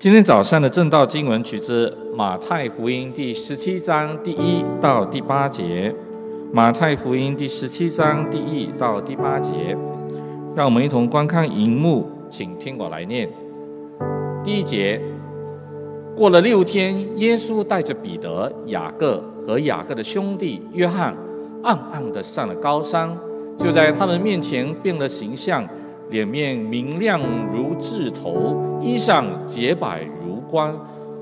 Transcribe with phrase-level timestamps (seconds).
[0.00, 5.94] 今天早上的正道经文取自马太福音第十七章第一到第八节。
[6.50, 9.76] 马太福音第十七章第一到第八节，
[10.56, 13.28] 让我们一同观看荧幕，请听我来念。
[14.42, 14.98] 第一节，
[16.16, 21.14] 过了六天，耶稣带着彼得、雅各和雅各的兄弟约翰，
[21.62, 23.14] 暗暗地上了高山，
[23.58, 25.62] 就在他们面前变了形象，
[26.10, 27.20] 脸面明亮
[27.52, 30.74] 如智头，衣裳洁白如光。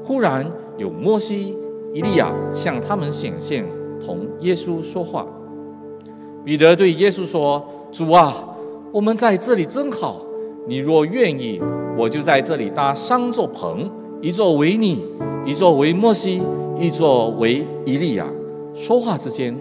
[0.03, 1.55] 忽然有摩西、
[1.93, 3.65] 以利亚向他们显现。
[4.05, 5.27] 同耶稣说话，
[6.45, 8.57] 彼得对耶稣说：“主啊，
[8.93, 10.25] 我们在这里真好。
[10.67, 11.61] 你若愿意，
[11.97, 15.05] 我就在这里搭三座棚，一座为你，
[15.45, 16.41] 一座为摩西，
[16.79, 18.27] 一座为以利亚。”
[18.73, 19.53] 说话之间，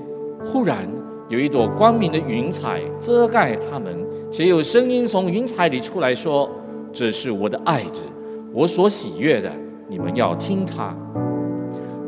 [0.46, 0.88] 忽然
[1.30, 6.50] 有一朵光明的云彩遮盖他们，且有声音从云彩里出来说
[6.92, 8.08] ：“这是我的爱子，
[8.54, 9.52] 我所喜悦的，
[9.88, 10.96] 你们要听他。”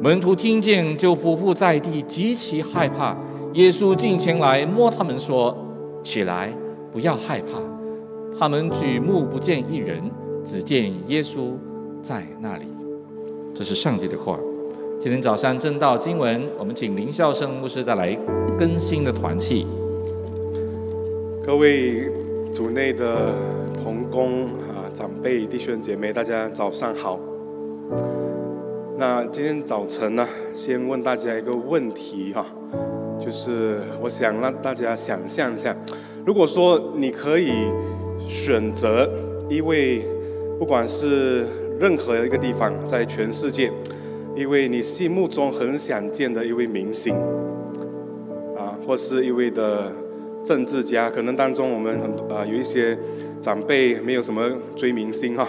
[0.02, 3.18] 门徒听见，就伏伏在地，极其害怕。
[3.54, 5.58] 耶稣近前来摸他们，说
[6.04, 6.54] ：“起来，
[6.92, 7.60] 不要害怕。”
[8.38, 10.00] 他们举目不见一人，
[10.44, 11.54] 只见耶稣
[12.02, 12.66] 在那里。
[13.54, 14.40] 这是上帝的话。
[15.02, 18.14] 今天早上正道经文，我们请林孝生牧师带来
[18.58, 19.66] 更新的团契。
[21.50, 22.08] 各位
[22.54, 23.34] 组内的
[23.84, 27.20] 同工啊，长辈弟兄姐妹，大家早上好。
[29.00, 32.46] 那今天早晨呢，先问大家一个问题哈，
[33.20, 35.76] 就是我想让大家想象一下，
[36.24, 37.50] 如果说你可以
[38.28, 39.10] 选择
[39.50, 40.04] 一位，
[40.60, 41.48] 不管是
[41.80, 43.72] 任何一个地方，在全世界，
[44.36, 47.16] 一位你心目中很想见的一位明星，
[48.56, 49.92] 啊，或是一位的
[50.44, 52.98] 政治家，可能当中我们很啊有一些
[53.42, 55.48] 长辈没有什么追明星哈，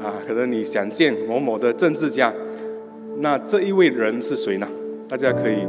[0.00, 2.32] 啊，可能你想见某某的政治家。
[3.20, 4.68] 那这一位人是谁呢？
[5.08, 5.66] 大家可以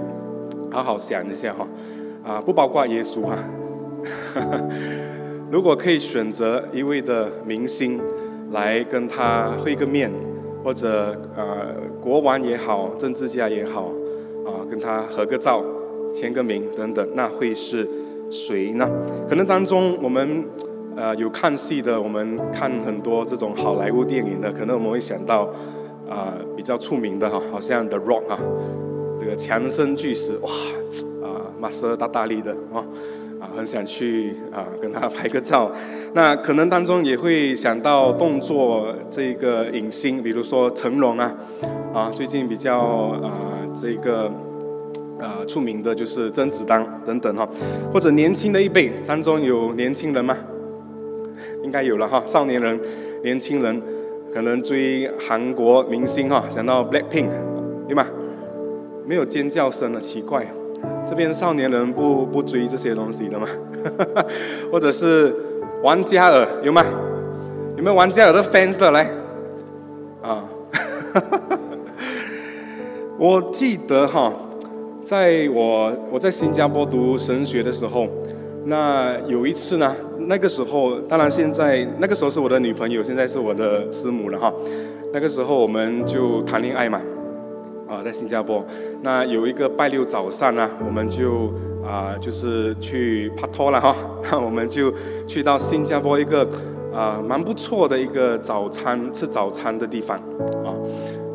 [0.69, 1.67] 好好想一下哈，
[2.23, 3.37] 啊，不包括耶稣哈。
[5.51, 7.99] 如果可以选择一位的明星
[8.51, 10.11] 来跟他会个面，
[10.63, 13.91] 或者呃国王也好，政治家也好，
[14.45, 15.63] 啊，跟他合个照、
[16.13, 17.87] 签个名等等，那会是
[18.29, 18.89] 谁呢？
[19.29, 20.45] 可能当中我们
[20.95, 25.49] 呃有看戏的，我们看很多这种好莱坞电影的，可能我们会想到。
[26.09, 28.39] 啊，比较出名的哈，好像 The Rock 啊，
[29.19, 30.49] 这个强身巨石，哇，
[31.21, 32.81] 啊，马斯大大力的啊，
[33.39, 35.71] 啊，很想去啊跟他拍个照。
[36.13, 41.35] 那可能当中也会想到动作这个影星，比如说成龙啊，
[41.93, 43.31] 啊，最近比较啊
[43.79, 44.31] 这个
[45.19, 47.47] 啊出名的就是甄子丹等等哈，
[47.93, 50.35] 或者年轻的一辈当中有年轻人吗？
[51.63, 52.79] 应该有了哈，少年人、
[53.23, 53.81] 年轻人。
[54.31, 57.29] 可能追韩国明星哈，想到 Blackpink，
[57.87, 58.05] 对吗？
[59.03, 60.45] 没有尖叫声了，奇怪。
[61.09, 63.47] 这边少年人不不追这些东西的吗？
[64.71, 65.35] 或者是
[65.81, 66.85] 王嘉尔有吗？
[67.75, 69.09] 有没有王嘉尔的 fans 的来？
[70.21, 70.45] 啊，
[73.17, 74.31] 我记得哈，
[75.09, 78.07] 在我我在新加坡读神学的时候，
[78.65, 79.95] 那有一次呢。
[80.27, 84.53] 那个时候，当然现在那个时候是我的女朋友，现在是我的师母了哈。
[85.11, 87.01] 那个时候我们就谈恋爱嘛，
[87.87, 88.63] 啊，在新加坡。
[89.01, 91.51] 那有一个拜六早上呢，我们就
[91.83, 93.95] 啊，就是去拍拖了哈。
[94.29, 94.93] 那我们就
[95.27, 96.47] 去到新加坡一个
[96.93, 100.15] 啊蛮不错的一个早餐吃早餐的地方
[100.63, 100.69] 啊。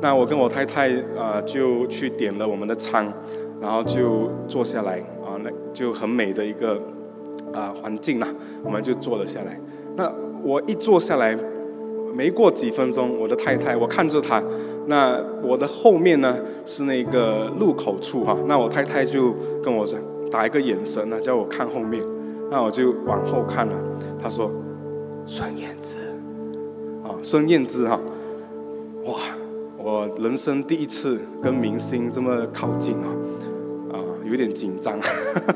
[0.00, 3.12] 那我跟我太太啊就去点了我们的餐，
[3.64, 6.78] 然后就坐下来啊，那就很美的一个。
[7.52, 8.26] 啊，环境呐，
[8.64, 9.56] 我们就坐了下来。
[9.94, 11.38] 那我一坐下来，
[12.12, 14.42] 没过几分钟，我的太太，我看着她，
[14.86, 16.36] 那我的后面呢
[16.66, 18.36] 是那个入口处哈。
[18.48, 19.32] 那我太太就
[19.62, 19.96] 跟我说，
[20.32, 22.02] 打一个眼神呢，叫我看后面。
[22.50, 23.74] 那我就往后看了，
[24.20, 24.50] 她说
[25.24, 25.98] ：“孙燕姿。”
[27.06, 28.00] 啊，孙燕姿哈，
[29.04, 29.14] 哇，
[29.78, 33.06] 我人生第一次跟明星这么靠近啊。
[34.24, 34.98] 有点紧张，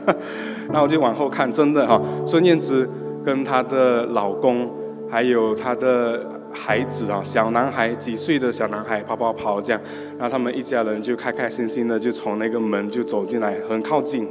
[0.73, 2.89] 那我就往后看，真的哈，孙燕姿
[3.25, 4.71] 跟她的老公，
[5.11, 9.81] 还有她的孩子啊，小男孩几岁的小男孩跑跑跑这样，
[10.19, 14.27] 然后他们一家人就开开心心的就从那个门就走进来，很靠近。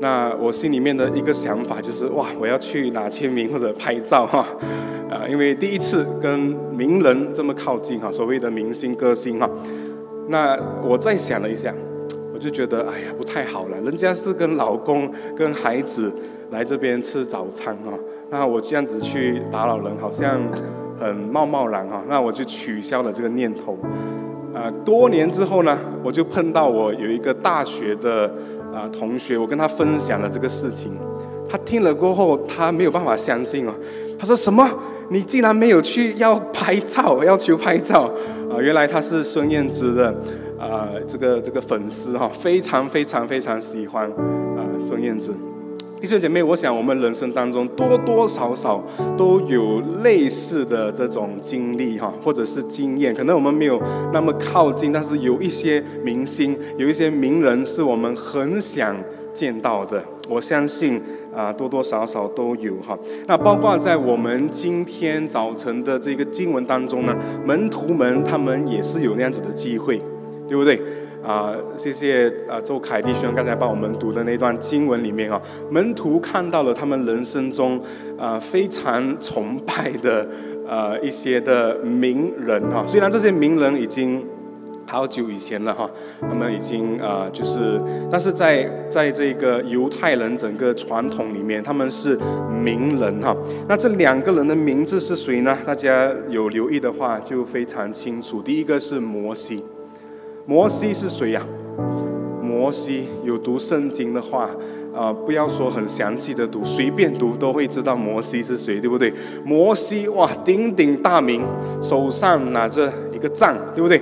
[0.00, 4.46] 那我心里面的一个想法就是哇，我要去拿签名或者拍照哈，
[5.10, 6.38] 啊，因为第一次跟
[6.74, 9.48] 名人这么靠近哈，所谓的明星歌星哈。
[10.28, 11.74] 那我再想了一下。
[12.40, 16.12] 就觉得哎呀不太好了，人家是跟老公跟孩子
[16.50, 17.92] 来这边吃早餐啊，
[18.30, 20.40] 那我这样子去打扰人，好像
[20.98, 23.78] 很贸贸然哈，那我就取消了这个念头。
[24.52, 28.26] 啊，多年之后呢，我就碰到我有一个大学的
[28.74, 30.90] 啊同学，我跟他分享了这个事情，
[31.48, 33.72] 他听了过后，他没有办法相信哦，
[34.18, 34.68] 他说什么？
[35.12, 38.02] 你竟然没有去要拍照，要求拍照
[38.48, 38.60] 啊？
[38.60, 40.14] 原来他是孙燕姿的
[40.60, 45.32] 啊这个这个粉丝哈，非常非常非常喜欢啊孙燕姿。
[46.00, 48.82] 弟兄姐妹，我想我们人生当中多多少少
[49.18, 53.14] 都有类似的这种经历哈，或者是经验。
[53.14, 53.78] 可能我们没有
[54.10, 58.96] 那么靠近，但是有一些明星，有一些名人是我们很想
[59.34, 60.02] 见到的。
[60.26, 60.98] 我相信
[61.34, 62.98] 啊，多多少少都有哈。
[63.26, 67.14] 那包括在我们今天早晨的这个经文当中呢，
[67.44, 70.00] 门徒们他们也是有那样子的机会，
[70.50, 70.82] 对不对？
[71.22, 77.80] 啊，谢谢啊，周凯弟兄刚才帮我们读的那段经文里面啊，门徒看到了他们人生中
[78.18, 80.26] 啊非常崇拜的
[80.66, 84.24] 呃一些的名人哈，虽然这些名人已经
[84.86, 85.88] 好久以前了哈，
[86.22, 87.78] 他们已经啊就是，
[88.10, 92.18] 但是在在这个犹太人整个传统里面，他们是
[92.64, 93.36] 名人哈。
[93.68, 95.56] 那这两个人的名字是谁呢？
[95.66, 98.40] 大家有留意的话就非常清楚。
[98.40, 99.62] 第一个是摩西。
[100.46, 101.42] 摩西是谁呀？
[102.42, 104.50] 摩西有读圣经的话，
[104.94, 109.12] 啊，不要说很详细的读，随便读都会知道摩西是谁，对不对？
[109.44, 111.42] 摩西哇，鼎鼎大名，
[111.80, 114.00] 手上拿着一个杖，对不对？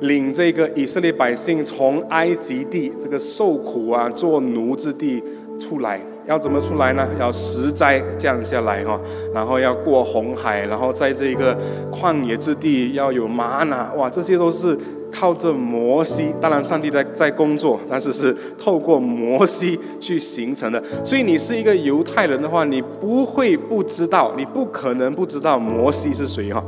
[0.00, 5.22] 领这个以色列百姓从埃及地这个受苦啊，做奴之地
[5.58, 7.06] 出来，要怎么出来呢？
[7.18, 8.98] 要十灾降下来哈，
[9.34, 11.58] 然后要过红海，然后在这个
[11.90, 14.78] 旷野之地要有玛拿，哇，这些都是。
[15.12, 20.82] 靠着摩西，当然上帝在在工作，但是是透过摩西去形成的。
[21.04, 26.62] 所以你是一个犹太人的话，你不会不知道，你不可能不知道摩西是谁哈，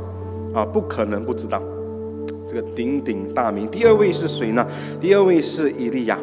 [0.53, 1.61] 啊，不可能不知道
[2.49, 3.67] 这个鼎鼎大名。
[3.69, 4.65] 第二位是谁呢？
[4.99, 6.19] 第二位是以利亚。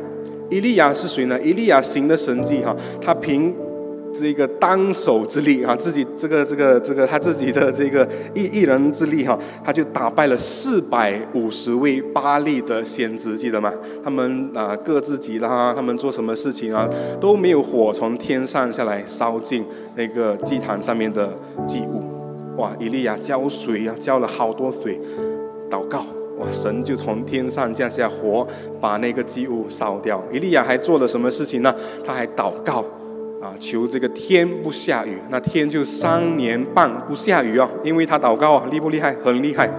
[0.51, 1.41] 以利亚是谁呢？
[1.43, 3.55] 以利亚行的神迹哈，他凭。
[4.21, 13.73] 这个单手之力啊，自己这个这个这个他自己的这个一一人之力哈，他就打败了四百五十位巴利的先知，记得吗？
[14.03, 16.89] 他们啊各自己啦，他们做什么事情啊
[17.21, 21.33] 都没有火从天上下来烧尽那个祭坛上面的
[21.67, 22.03] 祭物。
[22.57, 25.01] 哇，以利亚浇水啊，浇了好多水，
[25.71, 26.01] 祷告
[26.39, 28.47] 哇，神就从天上降下火，
[28.81, 30.23] 把那个祭物烧掉。
[30.33, 31.75] 以利亚还做了什么事情呢？
[32.05, 32.85] 他还祷告。
[33.41, 39.15] 啊，求这个天不下雨，那天就三年半不下雨啊，因为他祷告啊，厉不厉害？
[39.23, 39.71] 很厉害。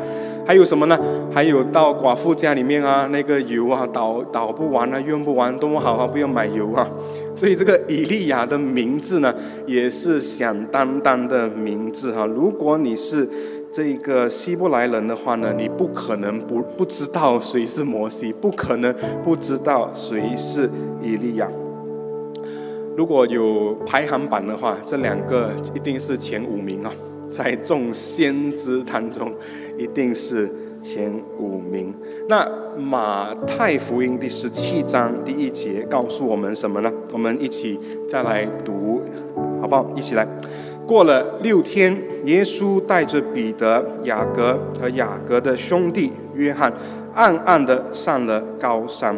[0.47, 0.97] 还有什么呢？
[1.31, 6.89] 还有到寡妇家里面啊，那个油啊，倒倒不完啊，用不完，多么好啊，不用买油啊。
[7.35, 9.31] 所以这个以利亚的名字呢，
[9.67, 12.25] 也是响当当的名字哈。
[12.25, 13.29] 如果你是
[13.71, 18.91] 这个希伯来人的话呢，你不可能不不知道谁是摩西，不可能
[19.23, 20.67] 不知道谁是
[21.03, 21.47] 以利亚。
[22.99, 26.91] 如果有排行榜的话，这两个一定是前五名啊，
[27.31, 29.33] 在众先知当中，
[29.77, 30.51] 一定是
[30.83, 31.09] 前
[31.39, 31.93] 五名。
[32.27, 36.91] 那马太福音第十七章第一节告诉我们什么呢？
[37.13, 39.01] 我们一起再来读，
[39.61, 39.89] 好不好？
[39.95, 40.27] 一起来。
[40.85, 46.73] 过了六天，耶稣带着彼得、雅各和雅各的兄弟约翰，
[47.15, 49.15] 暗暗的上了高山。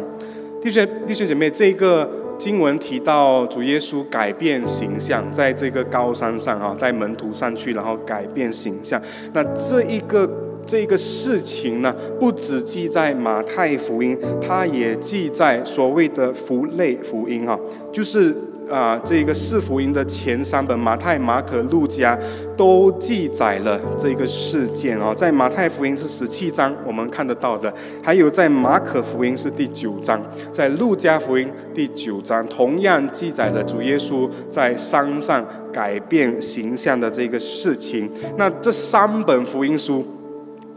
[0.60, 2.08] 弟兄弟兄姐妹，这个。
[2.38, 9.00] 经文提到主耶稣改变形象，在这个高山上啊，在门徒上去，然后改变形象。
[9.32, 10.28] 那这一个
[10.66, 17.58] 这个事情呢，不只记在马太福音，它也记在所谓的福类福音哈，
[17.92, 18.34] 就是。
[18.70, 22.18] 啊，这个四福音的前三本，马太、马可、路加，
[22.56, 25.12] 都记载了这个事件哦。
[25.14, 27.70] 在马太福音是十七章，我们看得到的；
[28.02, 38.10] 还有在马可福音是第九章，在路加福音第九章，同样记载了主耶稣在山上改变形象的这个事情。
[38.38, 40.02] 那这三本福音书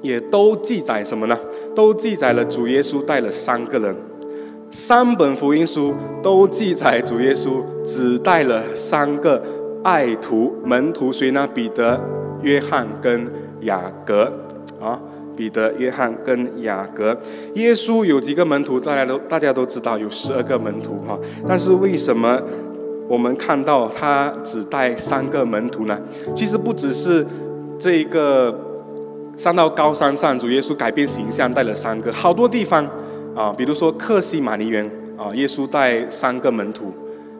[0.01, 1.39] 也都记载什么呢？
[1.73, 3.95] 都记载了主耶稣带了三个人。
[4.75, 9.41] 三本福音书都记载主耶稣只带了三个
[9.81, 11.47] 爱徒门徒，谁呢？
[11.47, 11.97] 彼得、
[12.41, 13.25] 约翰跟
[13.61, 14.29] 雅各
[14.81, 14.99] 啊。
[15.33, 17.17] 彼得、约翰跟雅各。
[17.53, 18.77] 耶稣有几个门徒？
[18.77, 21.17] 大家都大家都知道有十二个门徒哈。
[21.47, 22.37] 但是为什么
[23.07, 25.97] 我们看到他只带三个门徒呢？
[26.35, 27.25] 其实不只是
[27.79, 28.53] 这个
[29.37, 32.85] 上到高山上，主耶稣改变形象带了三个，好多地方。
[33.35, 36.93] 啊，比如说克西马尼园啊，耶稣带三个门徒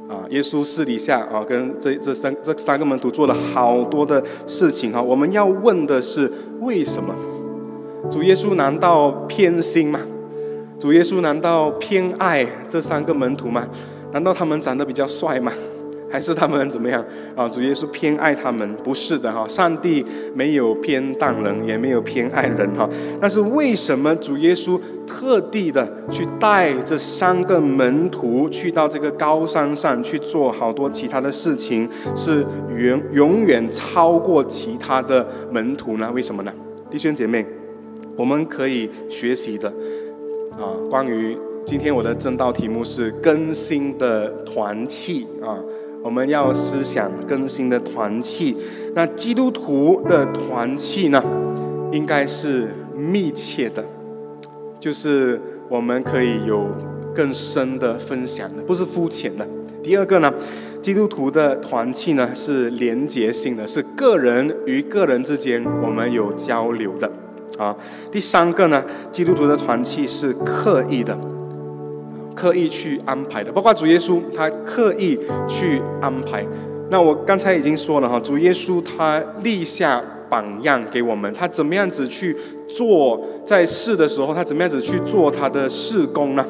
[0.10, 5.02] 啊，耶稣私底下啊，跟这这三这三个门徒做了好多的事情啊。
[5.02, 7.16] 我们要问的是为什么？
[8.12, 10.00] 主耶稣难道偏心吗？
[10.80, 13.68] 主耶稣难道偏爱这三个门徒吗？
[14.12, 15.52] 难道他们长得比较帅吗？
[16.16, 17.04] 还是他们怎么样
[17.36, 17.46] 啊？
[17.50, 18.74] 主耶稣偏爱他们？
[18.78, 22.90] 不是的哈，上帝没有偏待人，也没有偏爱人哈。
[23.20, 36.10] 但是为什么主耶稣特地的去带这三个门徒去到这个高山上去做好多其他的事情，是远永远超过其他的门徒呢？
[36.16, 36.54] 为什么呢？
[36.90, 37.46] 弟兄姐妹，
[38.16, 39.68] 我们可以学习的
[40.52, 45.60] 啊，关于今天我的正道题目是更新的团契啊。
[46.06, 48.56] 我们要思想更新的团契，
[48.94, 51.24] 那基督徒的团契呢，
[51.92, 53.84] 应该是密切的，
[54.80, 56.68] 就是我们可以有
[57.16, 59.48] 更深的分享的，不是肤浅的。
[59.82, 60.32] 第二个呢，
[60.80, 67.12] 基督徒的团契呢是连结性的，是个人与个人之间我们有交流的
[67.58, 67.76] 啊。
[68.12, 71.18] 第三个呢，基督徒的团契是刻意的。
[72.36, 76.46] 刻意去安排的，包括主耶稣，他刻意去安排。
[76.92, 82.36] 那我刚才已经说了哈，主耶稣他立下榜样给我们，他怎么样子去
[82.68, 86.46] 做在世的时候，他怎么样子去做他的事工呢？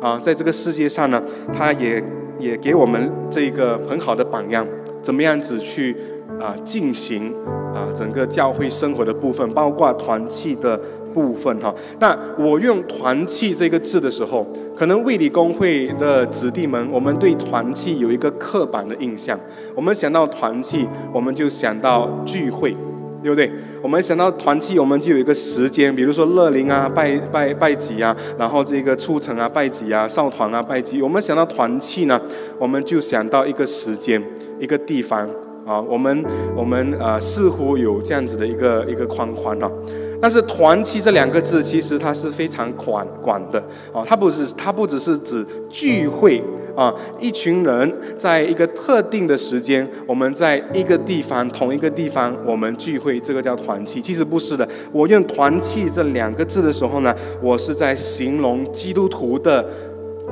[0.00, 2.02] 啊，在这个世界上呢，他也
[2.38, 4.66] 也给我们这个很好的榜样，
[5.00, 5.94] 怎么样子去
[6.40, 7.32] 啊进行
[7.74, 10.80] 啊整个教会生活的部分，包括团契的。
[11.16, 14.46] 部分哈，那我用团契这个字的时候，
[14.76, 19.40] 可能卫理公会的子弟们，我们对团契有一个刻板的印象。
[19.74, 22.76] 我们想到团契，我们就想到聚会，
[23.22, 23.50] 对不对？
[23.80, 31.00] 我们想到团契，我们就有一个时间，比如说乐龄啊、拜拜拜祭啊，然后这个出城啊、拜祭啊、少团啊、拜祭。
[31.00, 32.20] 我们想到团契呢，
[32.58, 34.22] 我们就想到一个时间、
[34.60, 35.26] 一个地方
[35.66, 35.80] 啊。
[35.80, 36.24] 我们
[36.56, 39.70] 我们呃，似乎有这样子的一个一个框框啊。
[40.18, 46.42] 但是“团契”这两个字，其实它是非常广广的啊，它不是，它不只是指聚会
[46.74, 54.00] 啊，一群人在一个特定的时间，我们在一个地方，同一个地方，我们聚会，这个叫团契。
[54.00, 59.62] 其实不是的，我用“团契”这两个字的时候呢，我是在形容基督徒的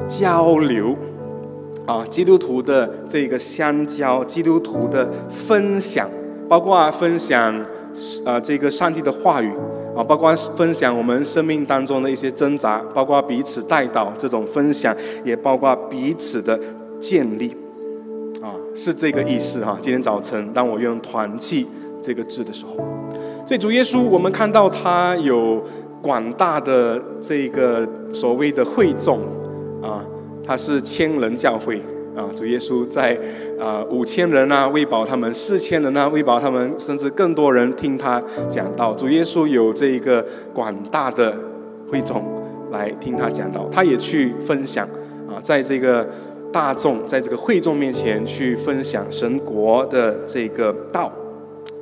[0.09, 0.97] 交流
[1.87, 6.09] 啊，基督徒的这个相交，基督徒的分享，
[6.49, 7.55] 包括分享
[8.25, 9.53] 啊，这个上帝的话语。
[9.97, 16.59] 啊，包括分享我们生命当中的一些挣扎，包括彼此带到这种分享，也包括彼此的
[16.99, 17.55] 建立，
[18.43, 19.79] 啊，是这个意思哈。
[19.81, 21.65] 今天早晨当我用“团契”
[22.03, 22.75] 这个字的时候，
[23.47, 25.63] 所以主耶稣，我们看到他有
[26.03, 29.21] 广大的这个所谓的会众，
[29.81, 30.03] 啊，
[30.45, 31.81] 他是千人教会。
[32.17, 33.19] 啊，主耶稣在
[33.59, 38.95] 啊五千人啊喂饱他们，四千人啊喂饱他们，甚至更多人听他讲道。
[38.95, 41.37] 主耶稣有这一个广大的
[41.91, 42.23] 会众
[42.71, 44.87] 来听他讲道，他也去分享
[45.29, 46.09] 啊，在这个
[46.53, 51.13] 大众在这个会众面前去分享神国的这个道。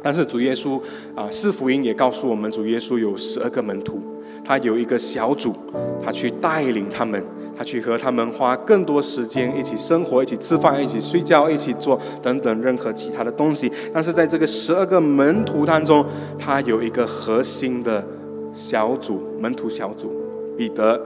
[0.02, 0.80] 但是主耶稣
[1.14, 4.00] 啊，四福音也告诉我们，主耶稣有十二个门徒，
[4.42, 5.54] 他有一个小组，
[6.02, 7.22] 他去带领他们。
[7.56, 13.70] 他去和他们花更多时间一起生活，一起吃饭，一起睡觉，一起做等等任何其他的东西。
[13.92, 16.04] 但是在这个十二个门徒当中，
[16.38, 18.04] 他有一个核心的
[18.52, 20.10] 小组，门徒小组，
[20.56, 21.00] 彼得、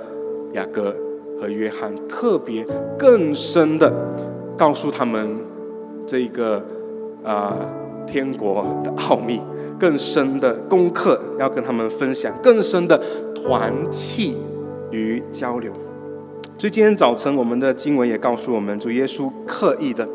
[0.53, 0.95] 雅各
[1.41, 2.67] 和约翰，特别
[2.99, 3.93] 更深的
[4.57, 5.37] 告诉他们
[6.07, 6.65] 这个
[7.25, 7.57] 啊
[8.07, 9.41] 天国的奥秘，
[9.79, 13.01] 更深的功课要跟他们分享，更深的
[13.35, 14.37] 团契
[14.91, 15.73] 与交流。
[16.59, 20.09] 所以今天早晨，我们的经文也告诉我们，主耶稣刻意的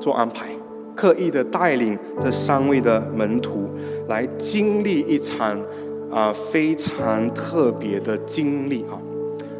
[0.00, 0.46] 做安排，
[0.94, 3.68] 刻意的带领这三位的门徒
[4.08, 5.60] 来经历一场
[6.08, 8.94] 啊非常特别的经历啊，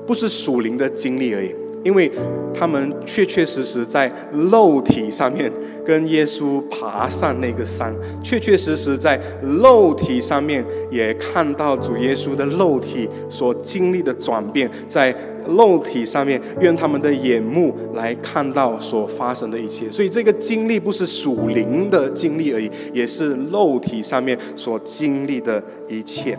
[0.06, 1.52] 不是属灵的经历而已。
[1.82, 2.10] 因为
[2.52, 5.52] 他们确确实实在肉体上面
[5.84, 7.94] 跟耶稣爬上那个山，
[8.25, 9.20] 确确实实在
[9.60, 15.14] 肉体上面也看到主耶稣的肉体所经历的转变，在
[15.49, 19.91] 肉体上面，愿他们的眼目来看到所发生的一切。
[19.91, 26.38] 所以这个经历不是属灵的经历而已，也是肉体上面所经历的一切。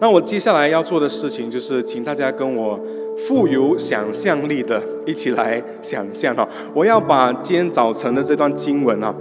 [0.00, 2.80] 那我接下来要做的事情就是，请大家跟我。
[3.28, 6.48] 富有想象力的，一起来想象哈！
[6.72, 9.14] 我要把今天早晨的这段经文啊，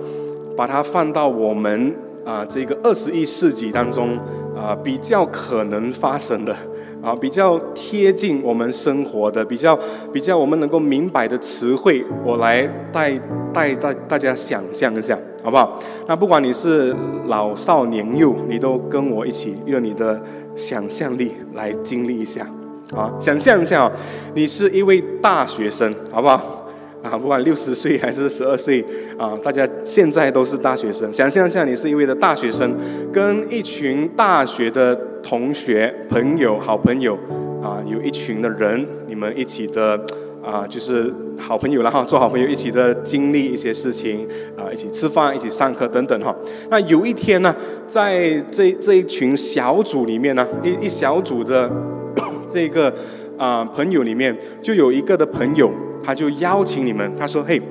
[0.55, 1.93] 把它放到我们
[2.25, 4.17] 啊这个二十一世纪当中
[4.55, 6.55] 啊比较可能发生的
[7.01, 9.77] 啊，比较贴近我们生活的，比较
[10.13, 13.11] 比较我们能够明白的词汇，我来带
[13.51, 15.79] 带大大家想象一下，好不好？
[16.07, 20.21] 那不管你是老少年幼，你都跟我一起用你的
[20.55, 22.45] 想象力来经历一下，
[22.95, 23.91] 啊，想象一下，
[24.35, 26.60] 你是一位大学生，好不好？
[27.03, 28.85] 啊，不管六十岁还是十二岁
[29.17, 31.11] 啊，大家现在都是大学生。
[31.11, 32.75] 想象一下，你是一位的大学生，
[33.11, 37.17] 跟一群大学的同学、朋友、好朋友
[37.63, 39.99] 啊，有一群的人，你们一起的
[40.43, 46.35] 啊，就是好朋友了哈做好朋友，一起的经历一些事情啊，一起吃饭，一起上课等等哈。
[46.69, 47.55] 那有一天呢，
[47.87, 51.67] 在这这一群小组里面呢，一一小组的
[52.47, 52.93] 这个
[53.37, 55.71] 啊朋友里面，就有一个的朋友。
[56.03, 57.61] 他就邀请你们，他说：“嘿，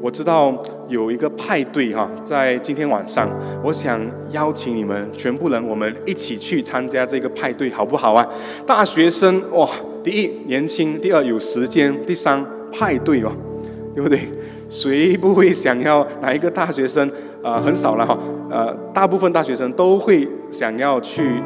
[0.00, 0.56] 我知道
[0.88, 3.28] 有一个派对哈，在今天晚上，
[3.62, 8.26] 我想邀请你们全部人，我们一起去参加这个派对，好不好啊？
[8.66, 9.68] 大学生哇，
[10.02, 13.32] 第一年轻，第二有时间，第三派对哦，
[13.94, 14.20] 对不对？
[14.68, 17.10] 谁不会想要哪一个大学生
[17.42, 17.60] 啊？
[17.64, 18.18] 很少了哈，
[18.50, 21.42] 呃，大部分大学生都会想要去。”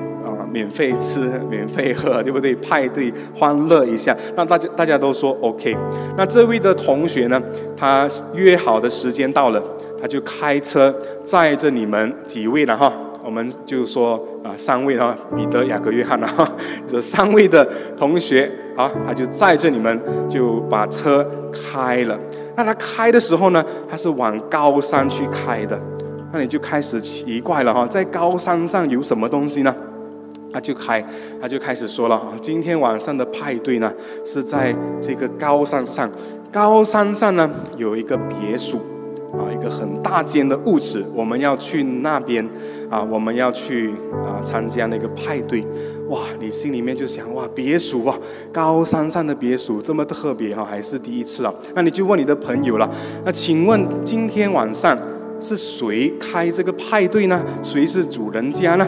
[0.53, 2.55] 免费吃，免费喝，对不对？
[2.57, 5.75] 派对欢乐一下，那大家大家都说 OK。
[6.17, 7.41] 那这位的同学呢，
[7.77, 9.63] 他约好的时间到了，
[10.01, 10.95] 他就开车
[11.25, 12.93] 载着你们几位了哈。
[13.25, 16.47] 我们就说啊，三位哈，彼得、雅各、约翰了哈，
[16.89, 17.67] 这三位的
[17.97, 22.19] 同学啊，他就载着你们就把车开了。
[22.57, 25.81] 那他开的时候呢，他是往高山去开的。
[26.33, 29.75] 那你就开始奇怪了哈，在高山上有什么东西呢？
[30.53, 31.05] 他就开，
[31.41, 33.93] 他就开始说了啊，今天晚上的派对呢
[34.25, 36.11] 是在这个高山上，
[36.53, 38.79] 高山上呢有一个别墅，
[39.33, 42.47] 啊，一个很大间的屋子，我们要去那边，
[42.91, 43.91] 啊，我们要去
[44.27, 45.65] 啊参加那个派对，
[46.09, 48.19] 哇，你心里面就想哇，别墅啊，
[48.53, 52.91] 高山上的别墅这么特别哈，还是第一次啊，那你就问你的朋友了，
[53.25, 54.99] 那请问今天晚上
[55.41, 57.43] 是谁开这个派对呢？
[57.63, 58.87] 谁是主人家呢？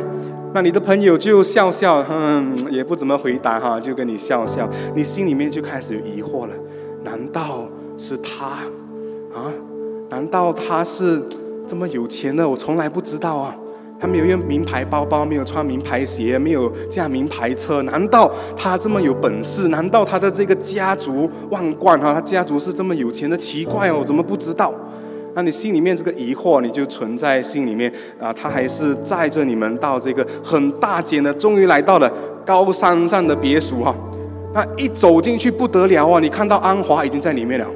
[0.55, 6.55] 那你的朋友就笑笑，哼，也不怎么回答哈，就跟你笑笑，你心里面就开始疑惑了，
[7.03, 7.67] 难道
[7.99, 8.47] 是他
[9.35, 9.51] 啊？
[10.11, 11.21] 难道他是
[11.67, 12.49] 这么有钱的？
[12.49, 13.53] 我从来不知道啊，
[13.99, 19.67] 他没有用名牌包包，没有穿名牌鞋，没有驾名牌车，难道他这么有本事？
[19.67, 22.15] 难道他的这个家族万贯哈？
[22.15, 23.37] 他家族是这么有钱的？
[23.37, 24.73] 奇怪哦，我怎么不知道？
[25.35, 28.33] 那你心里面这个疑惑，你就存在心里面啊。
[28.33, 32.11] 他还是载着你们到这个很大间的，终于来到了
[32.47, 33.95] 高山上的别墅哈。
[34.55, 36.21] 那一走进去不得了啊！
[36.21, 37.67] 你看到安华已经在里面了，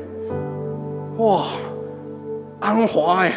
[1.17, 1.43] 哇，
[2.61, 3.33] 安华哎，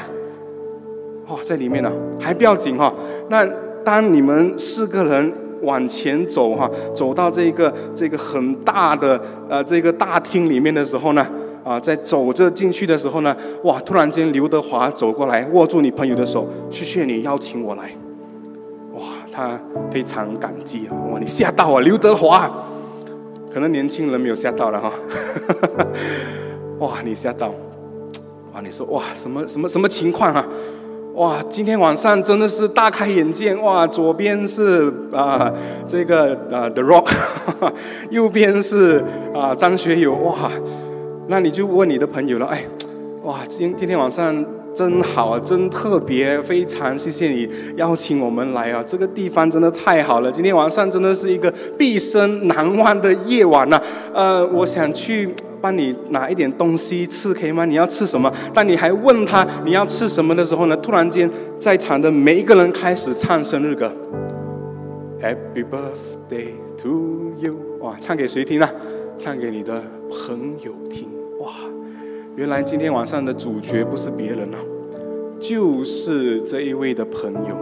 [1.28, 2.94] 哇，在里面呢，还不要紧哈。
[3.30, 3.44] 那
[3.84, 11.28] 当你们四个人往前走哈，走到这个这个很大的呃这个大厅里面的时候呢？
[11.63, 13.80] 啊，在走着进去的时候呢，哇！
[13.82, 17.91] 突然间，刘德华走过来，握住你朋友的手，谢谢你邀请我来。
[18.95, 19.60] 哇，他
[19.91, 20.89] 非常感激啊！
[21.12, 22.50] 哇，你吓到啊，刘德华，
[23.54, 24.91] 可能年轻人没有吓到了哈。
[26.80, 27.54] 哇，你吓到，
[28.54, 30.43] 哇，你说哇，什么什么什么情况啊？
[31.13, 33.86] 哇，今天晚上真的是大开眼界哇！
[33.86, 35.54] 左边是啊
[35.86, 37.12] 这个啊 The Rock，
[38.10, 39.04] 右边是
[39.36, 40.50] 啊张学友哇。
[41.32, 42.62] 那你就问你的朋友了，哎，
[43.24, 53.82] 哇，今今天晚上真好啊，真特别，非常谢谢你邀请我们来啊，这个地方真的太好了，今天晚上真的是一个毕生难忘的夜晚呐。
[54.13, 57.63] 呃，我想去帮你拿一点东西吃，可以吗？
[57.63, 58.30] 你要吃什么？
[58.54, 63.89] 当你还问他你要吃什么的时候呢，突然间在场的每一个人开始唱生日歌
[65.22, 66.50] ，Happy birthday
[66.82, 68.70] to you，哇，唱给谁听呢？
[69.17, 71.21] 唱给你的朋友听。
[72.38, 74.58] 原来今天晚上的主角不是别人啊，
[75.38, 77.58] 就是这一位的朋友。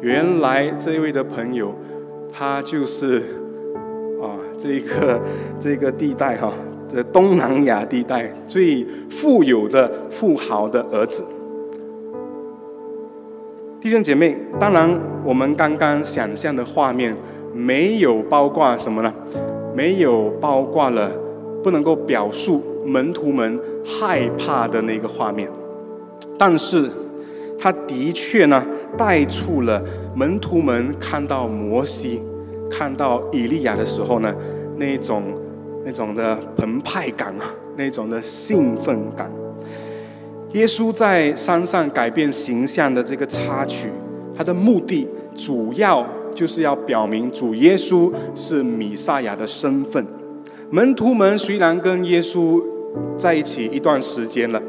[0.00, 1.74] 原来这一位的朋友，
[2.32, 3.18] 他就是
[4.22, 5.20] 啊，这个
[5.60, 6.50] 这个地带哈，
[6.88, 11.22] 这东南亚地带最富有的富豪的儿子。
[13.78, 14.90] 弟兄姐妹，当然
[15.22, 17.14] 我们刚刚想象的画面
[17.52, 19.12] 没有包括什么呢？
[19.76, 21.10] 没有包括了。
[21.62, 25.48] 不能够表述门徒们害怕的那个画面，
[26.36, 26.90] 但是
[27.58, 28.64] 他的确呢
[28.98, 29.82] 带出了
[30.14, 32.20] 门徒们看到摩西、
[32.70, 34.34] 看到以利亚的时候呢
[34.76, 35.22] 那种
[35.84, 37.44] 那种的澎湃感啊，
[37.76, 39.30] 那种的兴奋感。
[40.52, 43.88] 耶稣在山上改变形象的这个插曲，
[44.36, 50.04] 他的目的主要就是要表明主耶稣是弥撒亚的身份。
[50.74, 52.58] 门徒们虽然跟耶稣
[53.18, 54.62] 在一起一段时间了，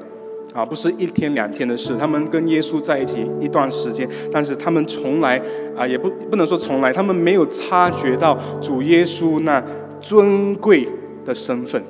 [0.54, 5.42] 啊，不是一天两天的事，他们跟耶稣在一起一段时间，但是他们从来
[5.78, 9.64] 啊，也不不能说从来，他们没有察觉到主耶稣那
[10.02, 10.86] 尊贵
[11.26, 11.82] 的身份。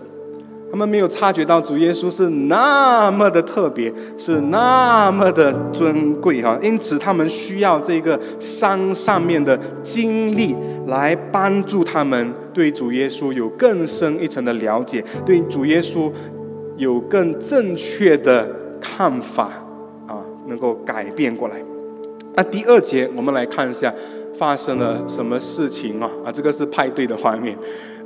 [0.69, 16.11] 他们没有察觉到主耶稣是那么的特别，是那么的尊贵哈，因此他们需要这个山上面的经历来帮助他们对主耶稣有更深一层的了解，对主耶稣
[16.77, 19.45] 有更正确的看法
[20.07, 21.55] 啊，能够改变过来。
[22.35, 23.93] 那第二节我们来看一下
[24.37, 26.09] 发生了什么事情啊？
[26.25, 27.57] 啊，这个是派对的画面。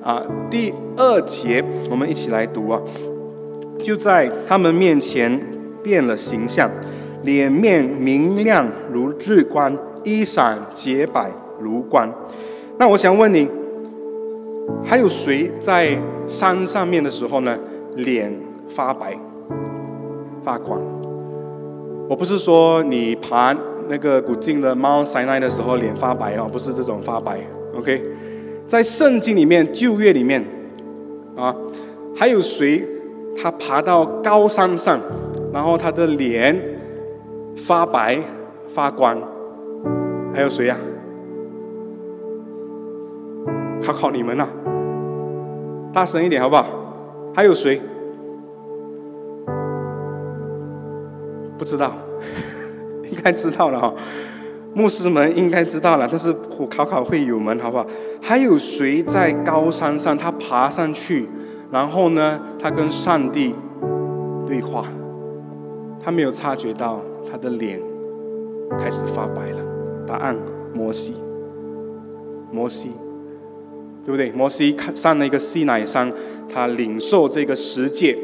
[0.04, 2.82] 啊，第二节我们一起来读啊。
[3.80, 5.40] 就在他们面前
[5.84, 6.70] 变了形象，
[7.24, 12.14] 脸面明亮如日光，衣裳洁白如光。
[12.78, 13.48] 那我想问你，
[14.84, 17.58] 还有谁在山上面的时候呢，
[17.96, 18.34] 脸
[18.70, 19.18] 发白、
[20.44, 20.80] 发光？
[22.10, 23.56] 我不是说你爬
[23.90, 27.40] 那个古晋的猫塞奈的时候脸发白哦，不是这种发白
[27.78, 28.02] ，OK。
[28.66, 30.46] 在圣经里面，旧约里面，
[31.36, 31.56] 啊，
[32.16, 32.84] 还有谁？
[33.40, 35.00] 他爬到高山上，
[35.54, 36.60] 然后他的脸
[37.56, 38.20] 发白
[38.68, 39.22] 发光，
[40.34, 40.76] 还有谁呀？
[43.88, 44.46] 考考你们呐，
[45.94, 46.66] 大声一点好不好？
[47.34, 47.82] 还有谁？
[51.58, 51.94] 不知道，
[53.10, 53.94] 应该知道了哈。
[54.74, 57.88] 牧师们应该知道了，但是我考考会友们好不好？
[58.22, 60.18] 还有谁在高山上？
[60.18, 61.26] 他爬上去，
[61.72, 63.56] 然后呢，他跟上帝
[64.46, 64.84] 对话，
[66.04, 67.00] 他没有察觉到
[67.32, 67.82] 他的脸
[68.78, 69.60] 开始发白了。
[70.06, 70.36] 答案：
[70.74, 71.16] 摩西。
[72.52, 72.92] 摩西。
[74.08, 74.32] 对不对？
[74.32, 76.10] 摩西看上了一个西乃山，
[76.48, 78.18] 他领受这个十诫。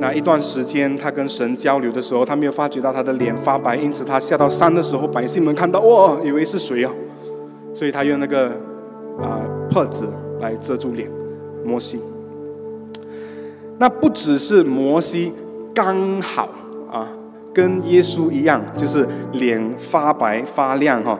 [0.00, 6.90] 那一段时间，他跟神交流的时候，他没有发觉到他的脸发白，因此他下到山的时候，百姓们看到哇，以为是谁啊，
[7.72, 8.48] 所以他用那个
[9.22, 9.38] 啊
[9.70, 10.08] 帕子
[10.40, 11.08] 来遮住脸。
[11.64, 12.00] 摩西，
[13.78, 15.32] 那不只是摩西
[15.72, 16.48] 刚好
[16.90, 17.06] 啊，
[17.54, 21.16] 跟耶稣一样，就是脸发白发亮哈。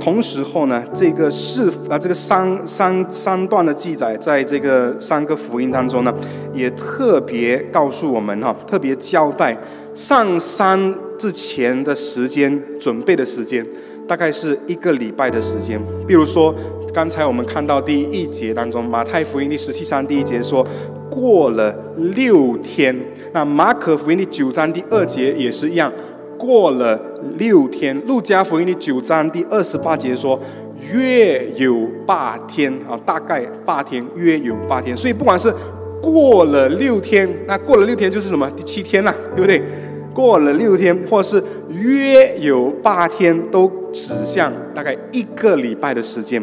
[0.00, 6.12] 同时后呢，这个是啊，这个三三三段的记载，在这个三个福音当中呢，
[6.54, 9.56] 也特别告诉我们哈，特别交代
[9.94, 13.64] 上山之前的时间准备的时间，
[14.08, 15.78] 大概是一个礼拜的时间。
[16.06, 16.54] 比如说，
[16.94, 20.66] 刚才我们看到第一节当中，马太福音第十七章第一节说
[21.10, 22.96] 过了六天，
[23.32, 25.92] 那马可福音第九章第二节也是一样。
[26.40, 26.98] 过了
[27.36, 30.40] 六天，路加福音的九章第二十八节说，
[30.90, 34.96] 约有八天啊，大概八天，约有八天。
[34.96, 35.52] 所以不管是
[36.00, 38.50] 过了六天，那过了六天就是什么？
[38.52, 39.62] 第七天了，对不对？
[40.14, 46.42] 过了六天，或是约有八天，都指向大概一个礼拜的时间。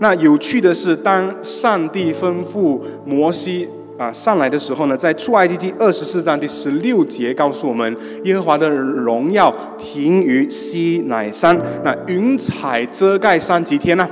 [0.00, 3.68] 那有趣的是，当上帝吩咐摩西。
[3.98, 11.58] 啊，上来的时候呢，在出埃及记二十四章第十六节告诉我们，耶和华的荣耀停于西乃山。
[11.82, 14.06] 那云彩遮盖山几天呢？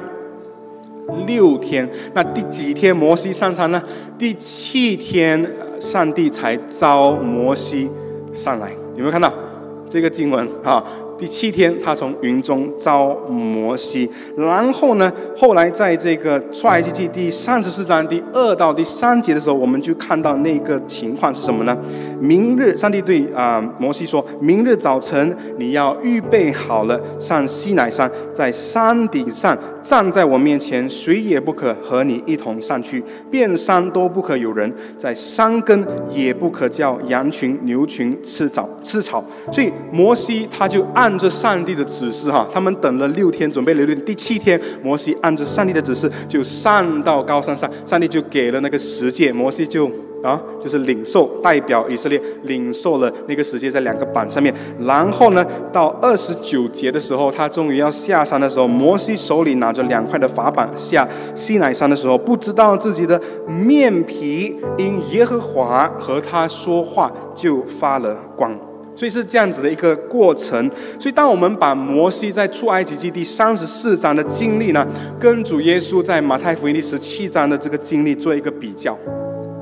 [1.26, 1.86] 六天。
[2.14, 3.82] 那第几天摩西上山呢？
[4.18, 5.46] 第七天，
[5.78, 7.90] 上帝才召摩西
[8.32, 8.70] 上来。
[8.94, 9.30] 有没有看到
[9.88, 10.82] 这个经文啊？
[11.16, 21.76] 第七天，他从云中招摩西，然后呢，后来在这个出埃及记第三十四章第二到第三节的时候，我们就看到那个情况是什么呢？
[22.20, 39.22] 明日，上帝对啊摩西说：“明日早晨，你要预备好了，上西乃山，在山顶上站在我面前，谁也不可和你一同上去，遍山都不可有人，在山根也不可叫羊群、牛群吃草吃草。”
[39.52, 41.13] 所以摩西他就按。
[41.14, 44.04] 按着上帝的指示，哈，他们等了六天，准备了六天。
[44.04, 49.88] 第七天，摩西按着上帝的指示就上到高山上，上帝就给了那个十诫，摩西就
[50.24, 54.52] 啊，就是领受，代表以色列领受了那个十诫在两个板上面。
[54.80, 68.58] 然后呢，到二十九节的时候，他终于要下山的时候，摩西手里拿着两块的法板下西乃山的时候，不知道自己的面皮因耶和华和他说话就发了光。
[68.96, 70.70] 所以是这样子的一个过程。
[70.98, 74.86] 所以，当我们把摩西在出埃及记第三十四章的经历呢，
[75.18, 78.96] 跟主耶稣在马太福音第十七章的这个经历做一个比较，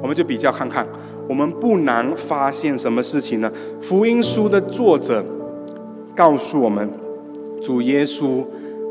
[0.03, 0.87] 我们就比较看看，
[1.29, 3.51] 我们不难发现什么事情呢？
[3.81, 5.25] 福音书的作者
[6.15, 6.91] 告诉我们，
[7.63, 8.45] 主耶稣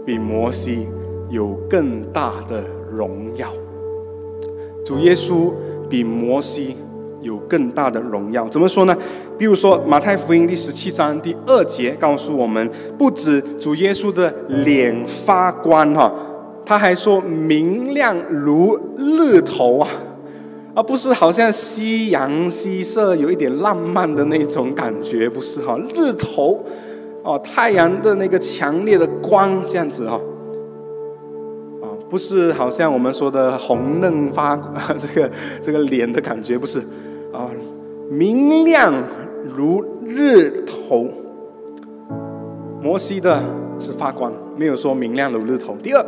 [0.06, 0.88] 比摩西
[1.30, 3.54] 有更大的荣耀。
[4.84, 5.54] 主耶稣
[5.88, 6.76] 比摩西
[7.22, 8.98] 有更大的荣耀，怎么说呢？
[9.38, 16.14] 比如说马太福音第十七章第二节告诉我们，不止主耶稣的脸发光哈，
[16.66, 19.88] 他还说明亮如日头啊，
[20.76, 25.78] 而不是好像夕阳西射有一点浪漫的那种感觉，不是哈？
[25.96, 26.64] 日头
[27.24, 30.20] 哦，太阳的那个强烈的光这样子哈。
[32.10, 34.54] 不是好像我们说的红嫩发
[35.00, 35.32] 这个
[35.62, 36.84] 这个脸的感觉，不是
[37.34, 37.50] 啊，
[38.10, 38.94] 明亮
[39.56, 41.08] 如日头。
[42.82, 43.42] 摩西的
[43.80, 45.76] 是发光，没有说明亮如日头。
[45.82, 46.06] 第二，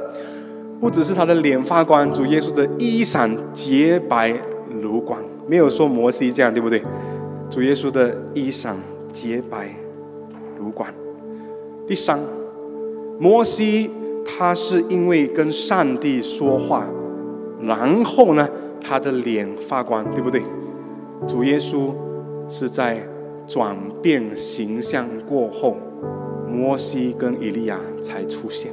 [0.80, 4.34] 不只是他的脸发光，主耶稣的衣裳洁白
[4.82, 6.82] 如光，没有说摩西这样，对不对？
[7.50, 8.74] 主耶稣的衣裳
[9.12, 9.70] 洁白
[10.58, 10.90] 如光。
[11.88, 12.20] 第三，
[13.20, 13.90] 摩西。
[14.26, 16.88] 他是因为跟上帝说话，
[17.62, 20.42] 然后呢，他的脸发光，对不对？
[21.28, 21.94] 主耶稣
[22.48, 23.06] 是在
[23.48, 25.78] 转变形象过后，
[26.48, 28.72] 摩西跟以利亚才出现，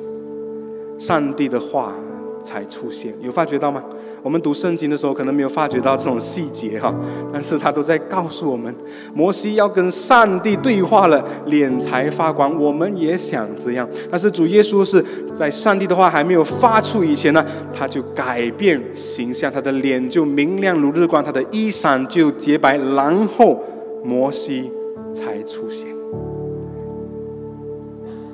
[0.99, 1.95] 上帝的话。
[2.43, 3.83] 才出现，有发觉到吗？
[4.23, 6.95] 我们读圣经的时候，可能没有发觉到这种细节哈，
[7.33, 8.75] 但是他都在告诉我们，
[9.15, 12.55] 摩西要跟上帝对话了，脸才发光。
[12.61, 23.59] 我们也想这样，但是主耶稣是在上帝的话还没有发出以前呢，他就改变形象，他的脸就明亮如日光，他的衣裳就洁白，然后
[24.05, 24.71] 摩西
[25.15, 25.87] 才出现，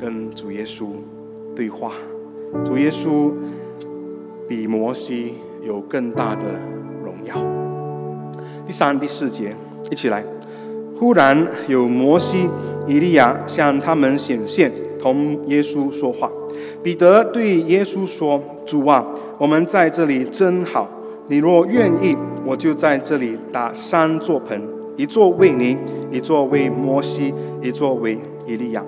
[0.01, 0.87] 跟主耶稣
[1.55, 1.93] 对话，
[2.65, 3.31] 主耶稣。
[4.49, 6.45] 比摩西有更大的
[7.05, 7.35] 荣耀。
[8.67, 9.55] 第三、第四节，
[9.91, 10.25] 一起来。
[10.99, 12.49] 忽然有摩西、
[12.87, 16.31] 以利亚向他们显现，同耶稣说话。
[16.83, 19.05] 彼得对耶稣说：“主啊，
[19.37, 20.89] 我们在这里真好。
[21.29, 24.63] 你若愿意，我就在这里打三座盆，
[24.97, 25.77] 一座为你，
[26.11, 28.83] 一座为摩西，一座为以利亚。”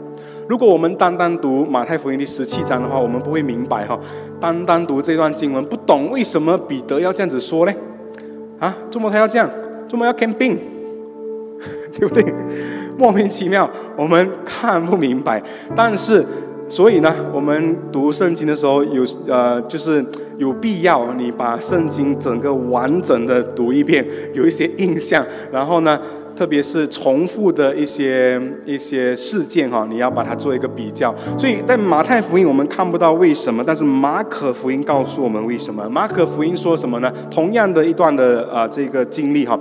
[0.49, 3.99] 如果我们单单读马太福音第十七章的话，我们不会明白哈。
[4.41, 7.73] 单单读这段经文，不懂为什么彼得要这样子说呢？
[8.59, 9.49] 啊，怎么他要这样？
[9.87, 10.59] 怎么要看病？
[11.99, 12.25] 对不对？
[12.97, 15.43] 莫名其妙，我们看不明白。
[15.77, 16.25] 但是，
[16.67, 20.03] 所以呢，我们读圣经的时候，有呃，就是
[20.39, 26.01] 有必要你把圣经整个完整的读一遍，有一些印象，然后呢。
[26.39, 31.13] 特别是重复的一些一些事件哈，你要把它做一个比较。
[31.37, 35.85] 所以在马太福音我们看不到为什么，但是马可福音告诉我们为什么。
[35.89, 37.13] 马可福音说什么呢？
[37.29, 39.59] 同样的一段的啊这个经历哈，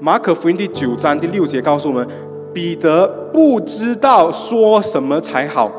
[0.00, 2.08] 马可福音第九章第六节告诉我们，
[2.54, 5.70] 彼得不知道说什么才好，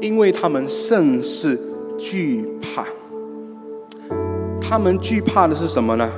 [0.00, 1.56] 因为他们甚是
[1.96, 2.84] 惧怕。
[4.60, 6.10] 他们惧怕的是什么呢？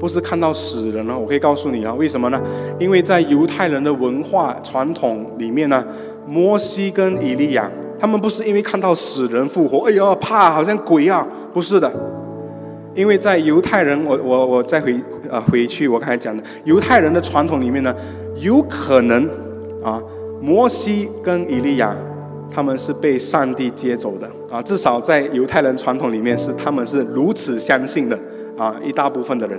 [0.00, 2.40] 不是看到死人了，我可以告诉你啊，为什么呢？
[2.78, 5.84] 因为在犹太人的文化传统里面呢，
[6.26, 11.92] 摩西跟以利亚，他们不是因为看到死人复活，哎呦怕，好像鬼啊，不是的。
[12.94, 14.98] 因为在犹太人，我我我再回
[15.30, 17.94] 啊回去，我刚才讲的犹太人的传统里面呢，
[18.38, 19.28] 有可能
[19.84, 20.02] 啊，
[20.40, 21.94] 摩西跟以利亚
[22.50, 28.18] 他们是被上帝接走的啊，至少在犹太人传统里面是他们是如此相信的。
[28.60, 29.58] 啊，一大部分的人，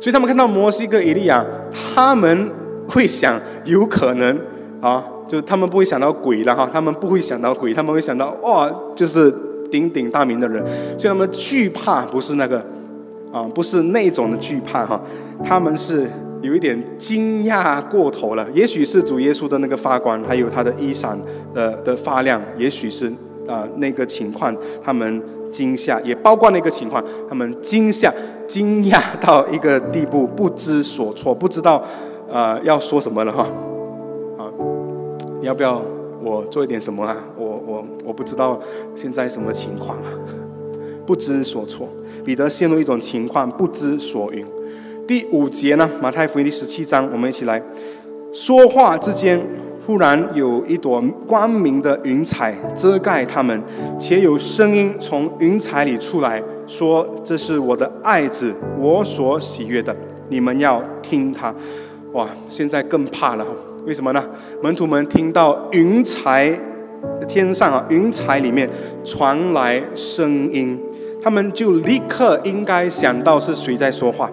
[0.00, 1.46] 所以他们看到摩西跟以利亚，
[1.94, 2.50] 他们
[2.88, 4.36] 会想有可能
[4.80, 9.32] 啊，就他们不会想到鬼了哈，他们不会想到鬼，他们会想到哇，就是
[9.70, 10.66] 鼎鼎大名的人，
[10.98, 12.58] 所以他们惧怕不是那个
[13.32, 15.00] 啊，不是那种的惧怕哈，
[15.44, 16.10] 他们是
[16.42, 21.16] 有一点惊讶过头了，也许是主耶稣的那个发光，还有他的衣裳
[21.54, 23.06] 的的发亮，也许是
[23.46, 28.12] 啊那个情况，他们惊吓，也包括那个情况，他们惊吓。
[28.50, 31.80] 惊讶到一个地步，不知所措，不知道，
[32.28, 33.44] 呃，要说什么了哈。
[34.36, 34.50] 啊，
[35.40, 35.80] 你要不要
[36.20, 37.16] 我做一点什么啊？
[37.38, 38.58] 我我我不知道
[38.96, 40.10] 现在什么情况啊，
[41.06, 41.86] 不知所措。
[42.24, 44.44] 彼得陷入一种情况，不知所云。
[45.06, 47.62] 第五节呢，马太福音第十七章，我们一起来
[48.32, 49.40] 说话之间。
[49.90, 53.60] 突然有一朵光明的云彩遮盖他们，
[53.98, 59.96] 且有声音从云彩里出来，说：“这是我的爱子，我所喜悦的，
[60.28, 61.52] 你们要听他。”
[62.14, 62.28] 哇！
[62.48, 63.44] 现在更怕了，
[63.84, 64.24] 为什么呢？
[64.62, 66.56] 门徒们听到云彩
[67.26, 68.70] 天上啊，云彩里面
[69.04, 70.80] 传来声音，
[71.20, 74.30] 他们就立刻应该想到是谁在说话，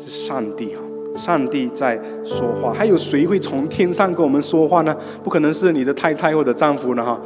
[0.00, 0.81] 是上帝啊！
[1.14, 4.96] 上帝在说话，还有谁会从天上跟我们说话呢？
[5.22, 7.04] 不可能是你的太太或者丈夫呢？
[7.04, 7.20] 哈，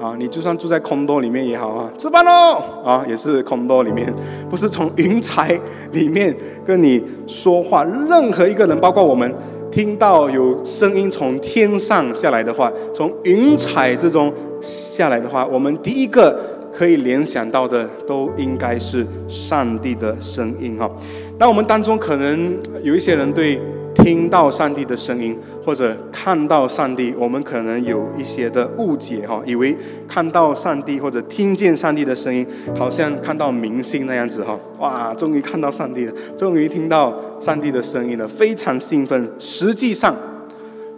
[0.00, 4.12] 啊，你就算住在空洞里面也好啊，吃饭喽啊，也是空洞里面，
[4.50, 5.58] 不是从云彩
[5.92, 6.34] 里面
[6.66, 7.84] 跟你说话。
[7.84, 9.32] 任何一个人，包括我们，
[9.70, 16.38] 听到有声音从天上下来的话，从云彩之中下来的话，我们第一个
[16.72, 20.90] 可以联想到的，都应该是上帝的声音哈。
[21.38, 23.60] 那我们当中可能有一些人对。
[23.98, 29.74] 听到上帝的声音，或者看到上帝，我们可能有一些的误解哈，以为
[30.06, 32.46] 看到上帝或者听见上帝的声音，
[32.76, 39.28] 好像看到明星那样子哈，哇，终于看到上帝了，终于听到上帝的声音了，非常兴奋。
[39.38, 40.14] 实际上，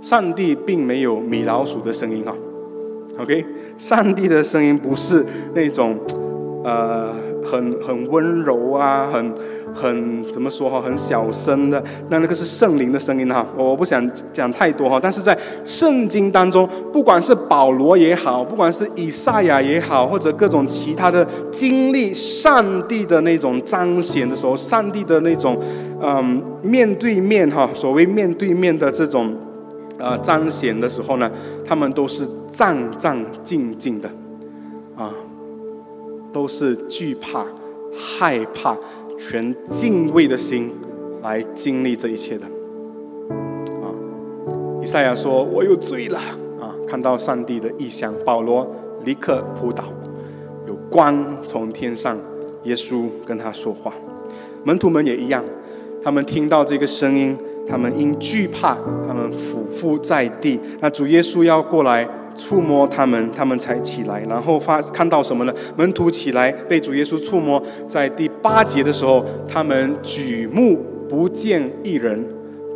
[0.02, 2.34] 上帝并没有米老鼠的声音哈
[3.16, 3.46] ，OK，
[3.78, 5.24] 上帝的声音不是
[5.54, 5.96] 那种，
[6.64, 7.14] 呃，
[7.50, 9.34] 很很温柔啊，很。
[9.74, 14.98] 很怎么说哈，很小声的，那那个是圣灵的声音哈，我不想讲太多哈。
[15.00, 25.56] 但是在圣经当中，不管是保罗也好，不管是以赛亚也好，或者各种其他的经历上帝的那种彰显的时候，上帝的那种
[26.02, 29.32] 嗯面对面哈，所谓面对面的这种
[29.98, 31.30] 呃彰显的时候呢，
[31.64, 34.10] 他们都是战战兢兢的，
[36.32, 37.46] 都是惧怕
[37.92, 38.76] 害怕。
[39.20, 40.70] 全敬畏的心
[41.24, 42.44] 来经历这一切的
[43.82, 43.90] 啊！
[44.80, 46.20] 以赛亚说：“我有罪了
[46.60, 48.72] 啊！”看到上帝的异象，保罗
[49.04, 49.86] 立刻扑倒，
[50.68, 52.16] 有光从天上，
[52.62, 53.92] 耶稣跟他说话。
[54.62, 55.44] 门徒们也一样，
[56.00, 57.36] 他们听到这个声音，
[57.68, 60.60] 他们因惧怕，他们俯伏在地。
[60.78, 62.08] 那主耶稣要过来。
[62.38, 64.24] 触摸他们，他们才起来。
[64.28, 65.52] 然后发看到什么呢？
[65.76, 72.24] 门徒起来被主耶稣触摸，在第八节的时候，他们举目不见一人，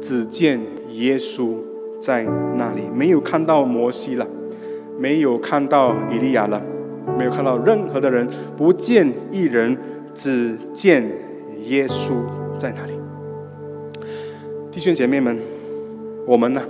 [0.01, 1.55] 只见耶稣
[2.01, 4.27] 在那里，没有看到摩西了，
[4.98, 6.61] 没有看到以利亚了，
[7.16, 9.79] 没有看到任何的人，不见一人，
[10.12, 11.09] 只见
[11.68, 12.14] 耶稣
[12.59, 12.92] 在那里。
[14.72, 15.38] 弟兄姐妹们，
[16.27, 16.61] 我们呢？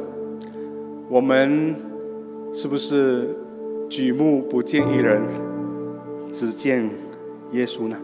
[1.08, 1.91] 我们。
[2.54, 3.34] 是不是
[3.88, 5.22] 举目不见一人，
[6.30, 6.86] 只见
[7.52, 7.96] 耶稣呢？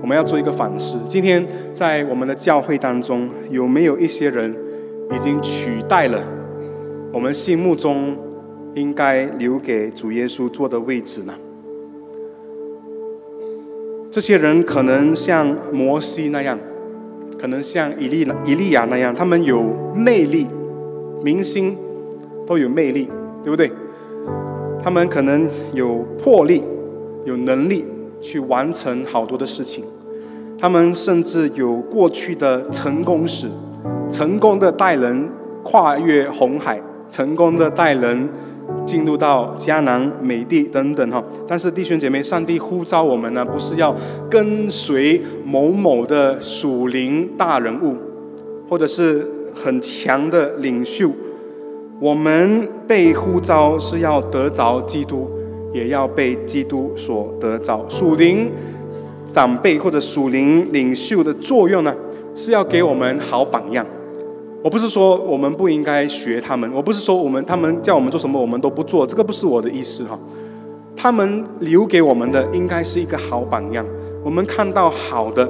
[0.00, 0.98] 我们要做一个反思。
[1.06, 4.56] 今天在我们的教会当中，有没有一些人
[5.14, 6.18] 已经取代了
[7.12, 8.16] 我们心目中
[8.74, 11.34] 应该留给主耶稣坐的位置呢？
[14.10, 16.58] 这些人可能像摩西那样，
[17.38, 19.62] 可能像以利以利亚那样，他们有
[19.94, 20.46] 魅力，
[21.22, 21.76] 明星。
[22.50, 23.08] 都有魅力，
[23.44, 23.70] 对不对？
[24.82, 26.60] 他们可能有魄力，
[27.24, 27.84] 有能力
[28.20, 29.84] 去完成好多的事情。
[30.58, 33.46] 他们甚至有过去的成功史，
[34.10, 35.28] 成功的带人
[35.62, 38.28] 跨越红海，成功的带人
[38.84, 41.22] 进入到迦南美地等等哈。
[41.46, 43.94] 但是弟兄姐妹，上帝呼召我们呢，不是要
[44.28, 47.94] 跟随某某的属灵大人物，
[48.68, 51.08] 或者是很强的领袖。
[52.00, 55.30] 我们被呼召是要得着基督，
[55.70, 57.84] 也要被基督所得着。
[57.90, 58.50] 属灵
[59.26, 61.94] 长辈或者属灵领袖的作用呢，
[62.34, 63.86] 是要给我们好榜样。
[64.62, 70.18] 我不是说我们不应该学他们，我不是说我们他们叫我们做什么我们都不做，这个不是我的意思哈。
[70.96, 73.84] 他们留给我们的应该是一个好榜样。
[74.24, 75.46] 我们看到好的，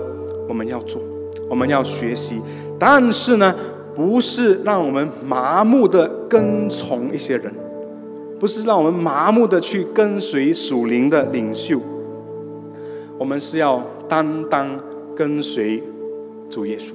[0.48, 1.00] 我们要做，
[1.48, 2.40] 我们要学习。
[2.76, 3.54] 但是呢？
[3.94, 7.52] 不是让我们麻木的跟从一些人，
[8.38, 11.78] 不是让我们麻木的去跟随属灵的领袖，
[13.18, 14.78] 我们是要单单
[15.14, 15.82] 跟随
[16.48, 16.92] 主耶稣。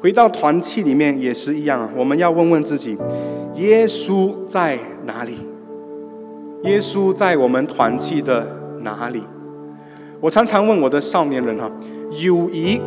[0.00, 2.96] 回到团契里面也是一样，我们要问问自己：
[3.56, 5.38] 耶稣在哪里？
[6.62, 8.46] 耶稣在我们团契的
[8.82, 9.22] 哪里？
[10.20, 11.70] 我常常问我的少年人哈，
[12.22, 12.80] 友谊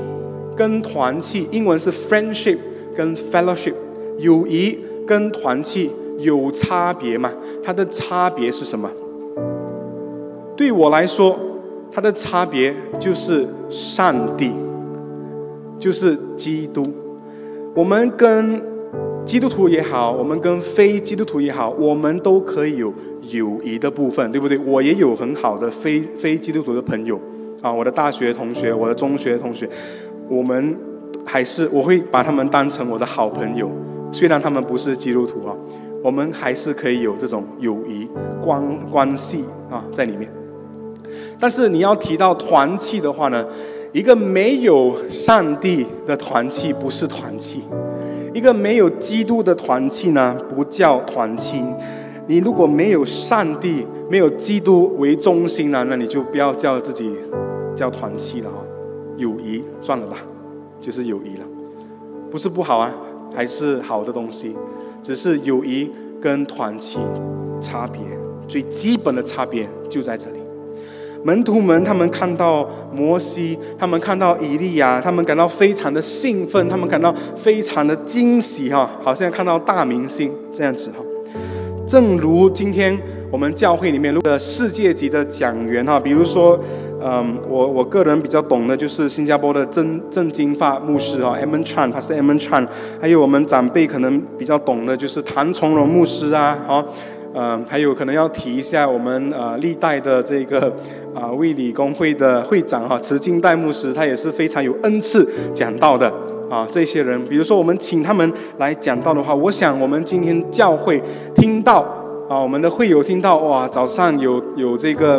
[0.55, 2.57] 跟团契，英文是 friendship。
[2.97, 3.75] 跟 fellowship
[4.17, 7.31] 友谊跟团契有差别吗？
[7.63, 8.89] 它的差别是什么？
[10.55, 11.37] 对我来说，
[11.91, 14.51] 它的差别就是上帝，
[15.77, 16.83] 就是基督。
[17.75, 18.59] 我们跟
[19.23, 22.91] 基督徒也好，我们跟非基督徒也好，我们都可以有
[23.29, 24.57] 友谊的部分，对不对？
[24.57, 27.19] 我也有很好的非非基督徒的朋友
[27.61, 29.69] 啊，我的大学同学，我的中学同学，
[30.27, 30.75] 我们。
[31.27, 33.69] 还是我会把他们当成我的好朋友，
[34.13, 35.53] 虽然他们不是基督徒啊，
[36.01, 38.07] 我们还是可以有这种友谊
[38.41, 40.31] 关关系啊在里面。
[41.37, 43.45] 但是你要提到团契的话呢，
[43.91, 47.61] 一个没有上帝的团契不是团契，
[48.33, 51.61] 一个没有基督的团契呢不叫团契。
[52.27, 57.13] 你如果没有上帝，没有基督为中心呢，那你就不要叫自己
[57.75, 58.57] 叫团契了哈，
[59.17, 60.17] 友谊算了吧，
[60.79, 61.45] 就是友谊了，
[62.31, 62.93] 不是不好啊，
[63.35, 64.55] 还是好的东西，
[65.03, 66.99] 只是友谊跟团契
[67.59, 67.99] 差别
[68.47, 70.37] 最基本的差别就在这里。
[71.23, 81.03] 门徒们他们看到摩西，他们看到以利亚，他们感到非常的兴奋，他们感到非常的惊喜哈，好像看到大明星这样子哈。
[81.87, 82.97] 正如今天
[83.31, 86.57] 我们教会里面的世界级的讲员哈，比如说，
[86.99, 92.67] 嗯，我我个人比较懂的就是新加坡的正正经发牧师哈，M N Chan，他是 M N Chan，
[92.99, 96.83] 还有我们长辈可能比较懂的就是谭从荣牧师啊，好，
[97.33, 100.73] 嗯，还有可能要提一下我们呃历代的这个
[101.13, 106.11] 啊卫理公会的会长哈，慈金代牧师，他也是非常有恩赐讲道的。
[106.49, 111.03] 啊，这些人，比如说我们请他们来讲道的话，我想我们今天教会
[111.35, 111.85] 听到
[112.29, 115.15] 啊，我们的会友听到哇，早上有有这个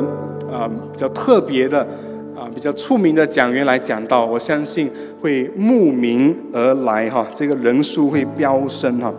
[0.52, 1.80] 啊比较特别的
[2.36, 4.90] 啊比较出名的讲员来讲到，我相信
[5.22, 9.10] 会慕名而来哈，这个人数会飙升哈。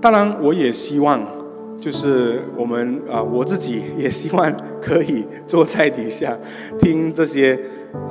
[0.00, 1.20] 当然，我也希望
[1.80, 6.36] 就是我们啊，我自己也希望可以坐在底下
[6.78, 7.58] 听这些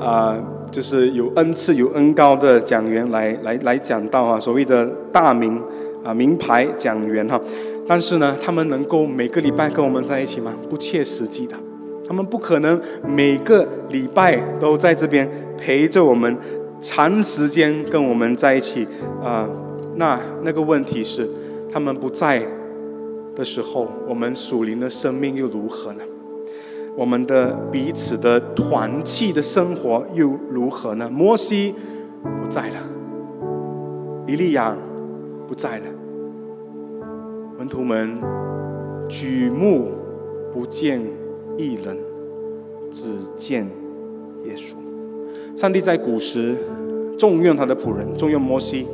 [0.01, 0.37] 啊。
[0.71, 5.61] 就是有恩赐、有恩高的讲员来来来讲到啊，所谓的大名
[6.05, 7.41] 啊名牌讲员哈，
[7.87, 10.53] 但是呢，他们能够每个礼拜跟我们在一起吗？
[10.69, 11.55] 不切实际的，
[12.07, 16.37] 他们不可能每个礼拜都在这边陪着我们，
[16.79, 18.87] 长时间跟我们在一起
[19.23, 19.49] 啊。
[19.97, 21.27] 那那个问题是，
[21.71, 22.41] 他们不在
[23.35, 26.03] 的时候，我们属灵的生命又如何呢？
[26.97, 31.09] 我们的彼此的团契的生活又如何呢？
[31.11, 31.73] 摩西
[32.21, 32.75] 不在了，
[34.27, 34.77] 以利亚
[35.47, 35.85] 不在了，
[37.57, 38.17] 门徒们
[39.07, 39.91] 举目
[40.51, 41.01] 不见
[41.57, 41.97] 一人，
[42.89, 43.65] 只见
[44.45, 44.73] 耶稣。
[45.55, 46.55] 上帝在古时
[47.17, 48.85] 重用他的仆人，重用摩西，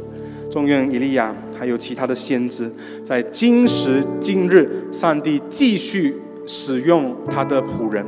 [0.50, 2.70] 重用以利亚，还有其他的先知。
[3.04, 6.16] 在今时今日，上帝继续。
[6.44, 8.04] 使用他的仆人，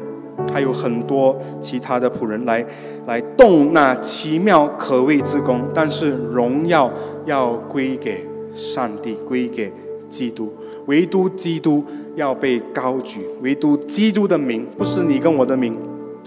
[0.52, 2.66] 还有很多其他的仆人来
[3.06, 6.91] 来动那奇妙可畏之功，但是荣耀
[7.26, 8.26] 要归给
[8.56, 9.72] 上帝，归给
[10.10, 10.54] 基督，
[10.86, 11.84] 唯独基督
[12.16, 15.76] 要被高举，唯独基督的名，不是你跟我的名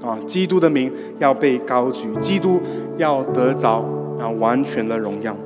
[0.03, 2.61] 啊，基督的名要被高举，基督
[2.97, 3.85] 要得着
[4.19, 5.37] 啊完全的荣耀。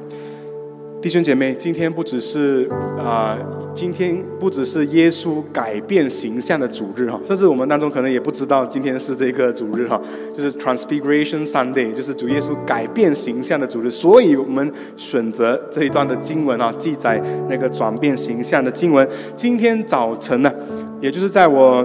[1.02, 3.34] 弟兄姐妹，今天不只是啊，
[3.74, 9.98] 今天不只是耶稣改变形象的主日哈，甚至我们当中可能也不知道今天是这个主日哈，
[10.36, 19.08] 就是 Transfiguration Sunday，就是主耶稣改变形象的主日，所以我们选择这一段的经文啊，记载那个转变形象的经文。
[19.34, 20.52] 今天早晨呢，
[21.00, 21.82] 也就是在我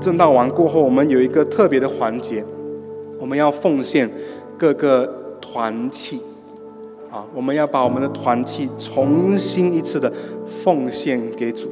[0.00, 2.42] 正道完过后，我们有一个特别的环节，
[3.20, 4.10] 我们要奉献
[4.56, 6.18] 各个团契。
[7.16, 10.12] 啊，我们要把我们的团契重新一次的
[10.62, 11.70] 奉献给主，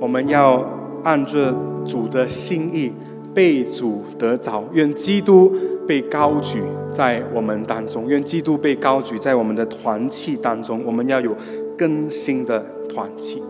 [0.00, 0.68] 我们要
[1.04, 1.54] 按着
[1.86, 2.92] 主的心意
[3.32, 5.54] 被主得着，愿基督
[5.86, 6.60] 被高举
[6.90, 10.82] 在我们当中，愿基督被高举在我们的团契当中。
[10.84, 11.36] 我们要有
[11.78, 12.58] 更新的
[12.88, 13.40] 团契。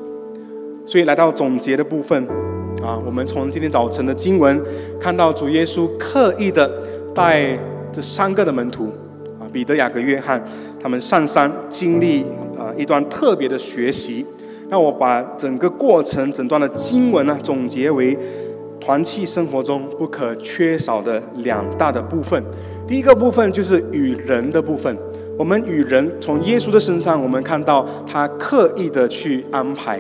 [0.85, 2.23] 所以来到总结的部分，
[2.83, 4.63] 啊，我们从今天早晨的经文
[5.01, 6.71] 看到主耶稣刻意的
[7.15, 7.59] 带
[7.91, 8.93] 这三个的门徒，
[9.41, 10.45] 啊，彼得、雅各、约翰。
[10.85, 12.23] 他们上山经历
[12.59, 14.23] 啊一段特别的学习，
[14.69, 18.15] 那我把整个过程整段的经文呢总结为
[18.79, 22.45] 团契生活中不可缺少的两大的部分。
[22.87, 24.95] 第一个部分就是与人的部分，
[25.39, 29.99] 我们与人从耶稣的身上，我们看到他刻意的去安排，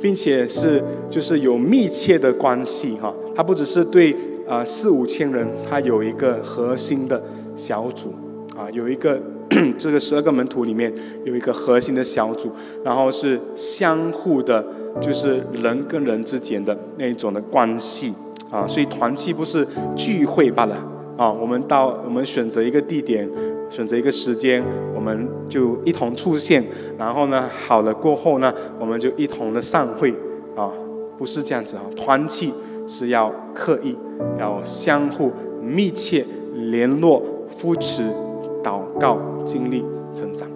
[0.00, 3.12] 并且是就是有密切的关系哈。
[3.34, 4.14] 他不只是对
[4.48, 7.20] 啊四五千人，他有一个核心的
[7.56, 8.14] 小组
[8.56, 9.20] 啊，有一个。
[9.76, 10.92] 这个十二个门徒里面
[11.24, 12.52] 有一个核心的小组，
[12.84, 14.64] 然后是相互的，
[15.00, 18.14] 就是人跟人之间的那一种的关系
[18.48, 20.76] 啊，所以团契不是聚会罢了
[21.16, 21.28] 啊。
[21.28, 23.28] 我们到我们选择一个地点，
[23.68, 24.62] 选择一个时间，
[24.94, 26.64] 我们就一同出现，
[26.96, 30.12] 然后呢，好了过后呢，我们就一同的散会
[30.54, 30.70] 啊，
[31.18, 31.82] 不是这样子啊。
[31.96, 32.54] 团契
[32.86, 33.98] 是要刻意，
[34.38, 36.24] 要相互密切
[36.54, 38.04] 联络、扶持。
[38.62, 40.46] 祷告经历成长，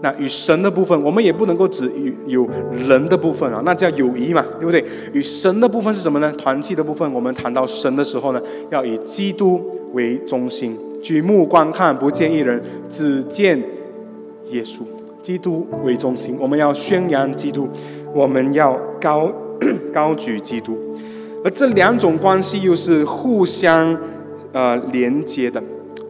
[0.00, 2.48] 那与神的部分，我们也不能够只与有
[2.88, 4.84] 人的部分啊，那叫友谊嘛，对不对？
[5.12, 6.32] 与神的部分是什么呢？
[6.32, 9.60] 团契的部分，我们谈到神的时候呢，要以基督
[9.92, 13.56] 为中心，举目观看，不见一人，只见
[14.50, 14.80] 耶稣，
[15.22, 16.36] 基督为中心。
[16.40, 17.68] 我们要宣扬基督，
[18.12, 19.30] 我们要高
[19.94, 20.76] 高举基督，
[21.44, 23.96] 而这两种关系又是互相
[24.52, 25.62] 呃连接的。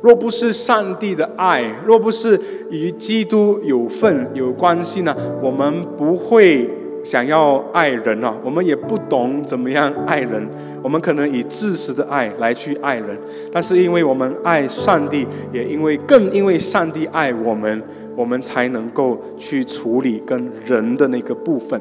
[0.02, 2.38] 若不是上帝的爱，若不是
[2.70, 6.68] 与基督有份有关系呢，我们不会
[7.04, 10.46] 想要爱人啊，我们也不懂怎么样爱人。
[10.82, 13.16] 我们可能以自私的爱来去爱人，
[13.52, 17.80] 但是因为我们爱上帝，也因为更因为上帝爱我们，
[18.16, 21.80] 我们才能够去处理跟人的那个部分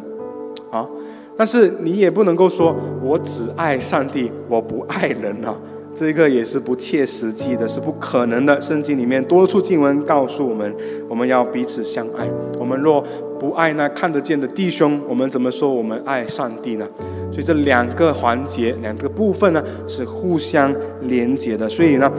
[0.70, 0.88] 啊。
[1.36, 5.58] 但是你也不能够说我只爱上帝，我不爱人啊。
[5.94, 8.60] 这个也是不切实际的，是不可能的。
[8.60, 10.74] 圣经里面多处经文告诉我们，
[11.08, 12.28] 我们要彼此相爱。
[12.58, 13.04] 我们若
[13.40, 16.88] 不爱那看得见的弟兄，我们怎么说我们爱上帝呢？
[17.32, 21.70] 所以这两个环节、两个部分呢，是互相连接的。
[21.70, 22.12] 所以呢，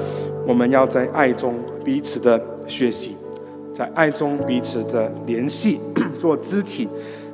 [0.46, 3.16] 我们要在爱中彼此的学习，
[3.74, 5.80] 在爱中彼此的联系，
[6.16, 6.86] 做肢体，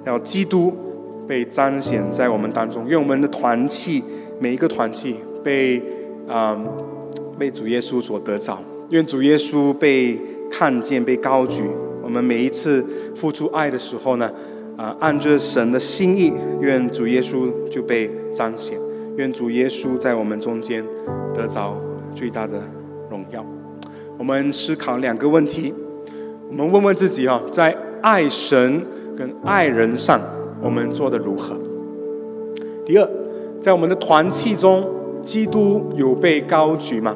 [0.07, 0.73] 要基督
[1.27, 2.89] 被彰显在我们当中。
[2.89, 4.03] 愿我们的团契，
[4.39, 5.83] 每一个团契被。
[6.29, 6.57] 啊，
[7.39, 8.59] 被主耶稣所得着，
[8.91, 10.21] 愿主耶稣被
[10.51, 11.63] 看见、被高举。
[12.03, 14.31] 我们每一次付出爱的时候呢，
[14.77, 18.79] 啊，按着神的心意，愿主耶稣就被彰显，
[19.17, 20.85] 愿主耶稣在我们中间
[21.35, 21.77] 得着
[22.15, 22.61] 最大的
[23.11, 23.45] 荣耀。
[24.17, 25.73] 我们思考两个问题，
[26.51, 28.83] 我们问问自己啊，在爱神
[29.17, 30.21] 跟爱人上，
[30.63, 31.57] 我们做的如何？
[32.85, 33.09] 第二，
[33.61, 34.87] 在我们的团契中。
[35.29, 37.15] 基督有被高举吗？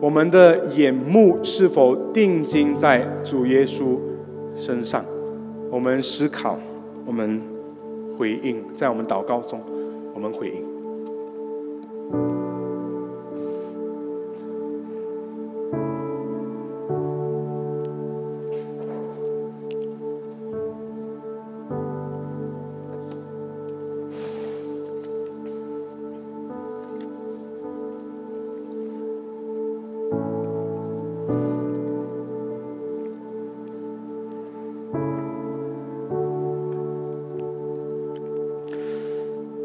[0.00, 3.96] 我们的眼目是否定睛在主耶稣
[4.56, 5.04] 身上？
[5.70, 6.58] 我们思考，
[7.06, 7.40] 我们
[8.18, 9.60] 回应，在我们祷告中，
[10.12, 10.73] 我们回应。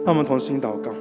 [0.10, 0.92] 让我们同心祷告，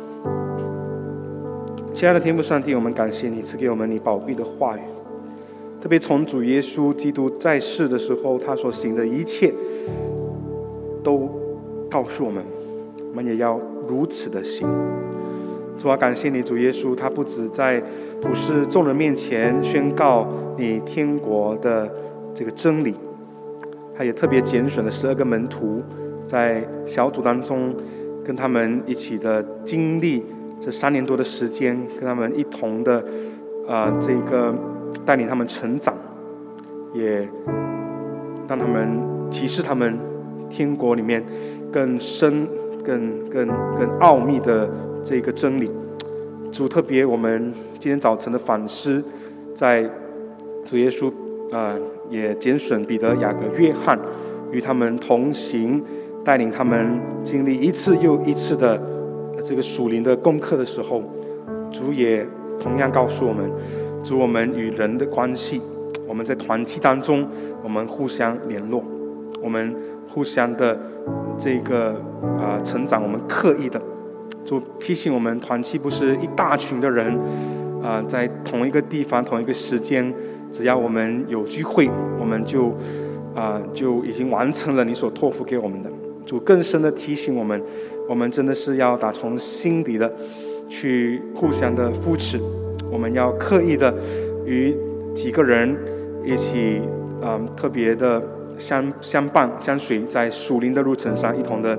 [1.94, 4.82] 亲爱的天父上帝，我们感谢你赐给我们你宝贵的话语，
[5.80, 9.50] 特别从主耶稣基督在世的时候，他所行的一切，
[11.02, 11.26] 都
[11.90, 12.44] 告诉我们，
[13.08, 14.68] 我们也要如此的行。
[15.78, 17.82] 主啊，感谢你，主耶稣，他不止在
[18.20, 20.28] 普世众人面前宣告
[20.58, 21.90] 你天国的
[22.34, 22.94] 这个真理，
[23.96, 25.80] 他也特别拣选了十二个门徒，
[26.26, 27.74] 在小组当中。
[28.28, 30.22] 跟他们一起的经历，
[30.60, 33.02] 这三年多的时间，跟他们一同的，
[33.66, 34.54] 啊，这个
[35.06, 35.94] 带领他们成长，
[36.92, 37.26] 也
[38.46, 39.00] 让他们
[39.30, 39.98] 提示他们
[40.50, 41.24] 天国里面
[41.72, 42.46] 更深、
[42.84, 43.48] 更、更、
[43.78, 44.68] 更奥秘的
[45.02, 45.70] 这个真理。
[46.52, 49.02] 主特别，我们今天早晨的反思，
[49.54, 49.90] 在
[50.66, 51.10] 主耶稣
[51.50, 51.74] 啊，
[52.10, 53.98] 也拣选彼得、雅各、约翰
[54.52, 55.82] 与他们同行。
[56.28, 58.78] 带领他们经历一次又一次的
[59.42, 61.02] 这个属灵的功课的时候，
[61.72, 62.22] 主也
[62.60, 63.50] 同样告诉我们：，
[64.04, 65.62] 主我们与人的关系，
[66.06, 67.26] 我们在团契当中，
[67.64, 68.84] 我们互相联络，
[69.42, 69.74] 我们
[70.06, 70.78] 互相的
[71.38, 71.92] 这个
[72.38, 73.80] 啊成长，我们刻意的，
[74.44, 77.18] 主提醒我们，团契不是一大群的人
[77.82, 80.12] 啊，在同一个地方、同一个时间，
[80.52, 81.88] 只要我们有聚会，
[82.20, 82.74] 我们就
[83.34, 85.90] 啊就已经完成了你所托付给我们的。
[86.28, 87.58] 主更深的提醒我们，
[88.06, 90.12] 我们真的是要打从心底的
[90.68, 92.38] 去互相的扶持，
[92.92, 93.94] 我们要刻意的
[94.44, 94.76] 与
[95.14, 95.74] 几个人
[96.22, 96.82] 一起，
[97.22, 98.22] 嗯，特别的
[98.58, 101.78] 相相伴相随，在属灵的路程上一同的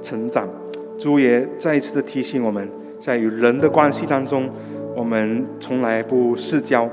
[0.00, 0.48] 成长。
[0.96, 2.68] 主也再一次的提醒我们，
[3.00, 4.48] 在与人的关系当中，
[4.94, 6.88] 我们从来不失交，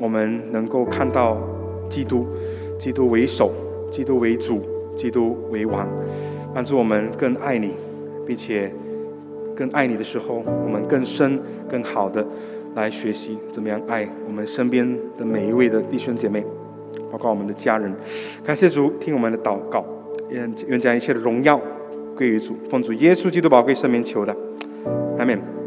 [0.00, 1.36] 我们能够看到
[1.88, 2.26] 基督，
[2.76, 3.52] 基督为首，
[3.88, 4.60] 基督为主，
[4.96, 5.86] 基督为王。
[6.54, 7.74] 帮助我们更爱你，
[8.26, 8.72] 并且
[9.56, 12.26] 更爱你的时候，我们更深、更好的
[12.74, 14.86] 来学习怎么样爱我们身边
[15.16, 16.44] 的每一位的弟兄姐妹，
[17.10, 17.92] 包括我们的家人。
[18.44, 19.84] 感谢主，听我们的祷告，
[20.28, 21.60] 愿愿将一切的荣耀
[22.16, 24.34] 归于主，奉主耶稣基督宝贵圣名求的，
[25.18, 25.59] 阿门。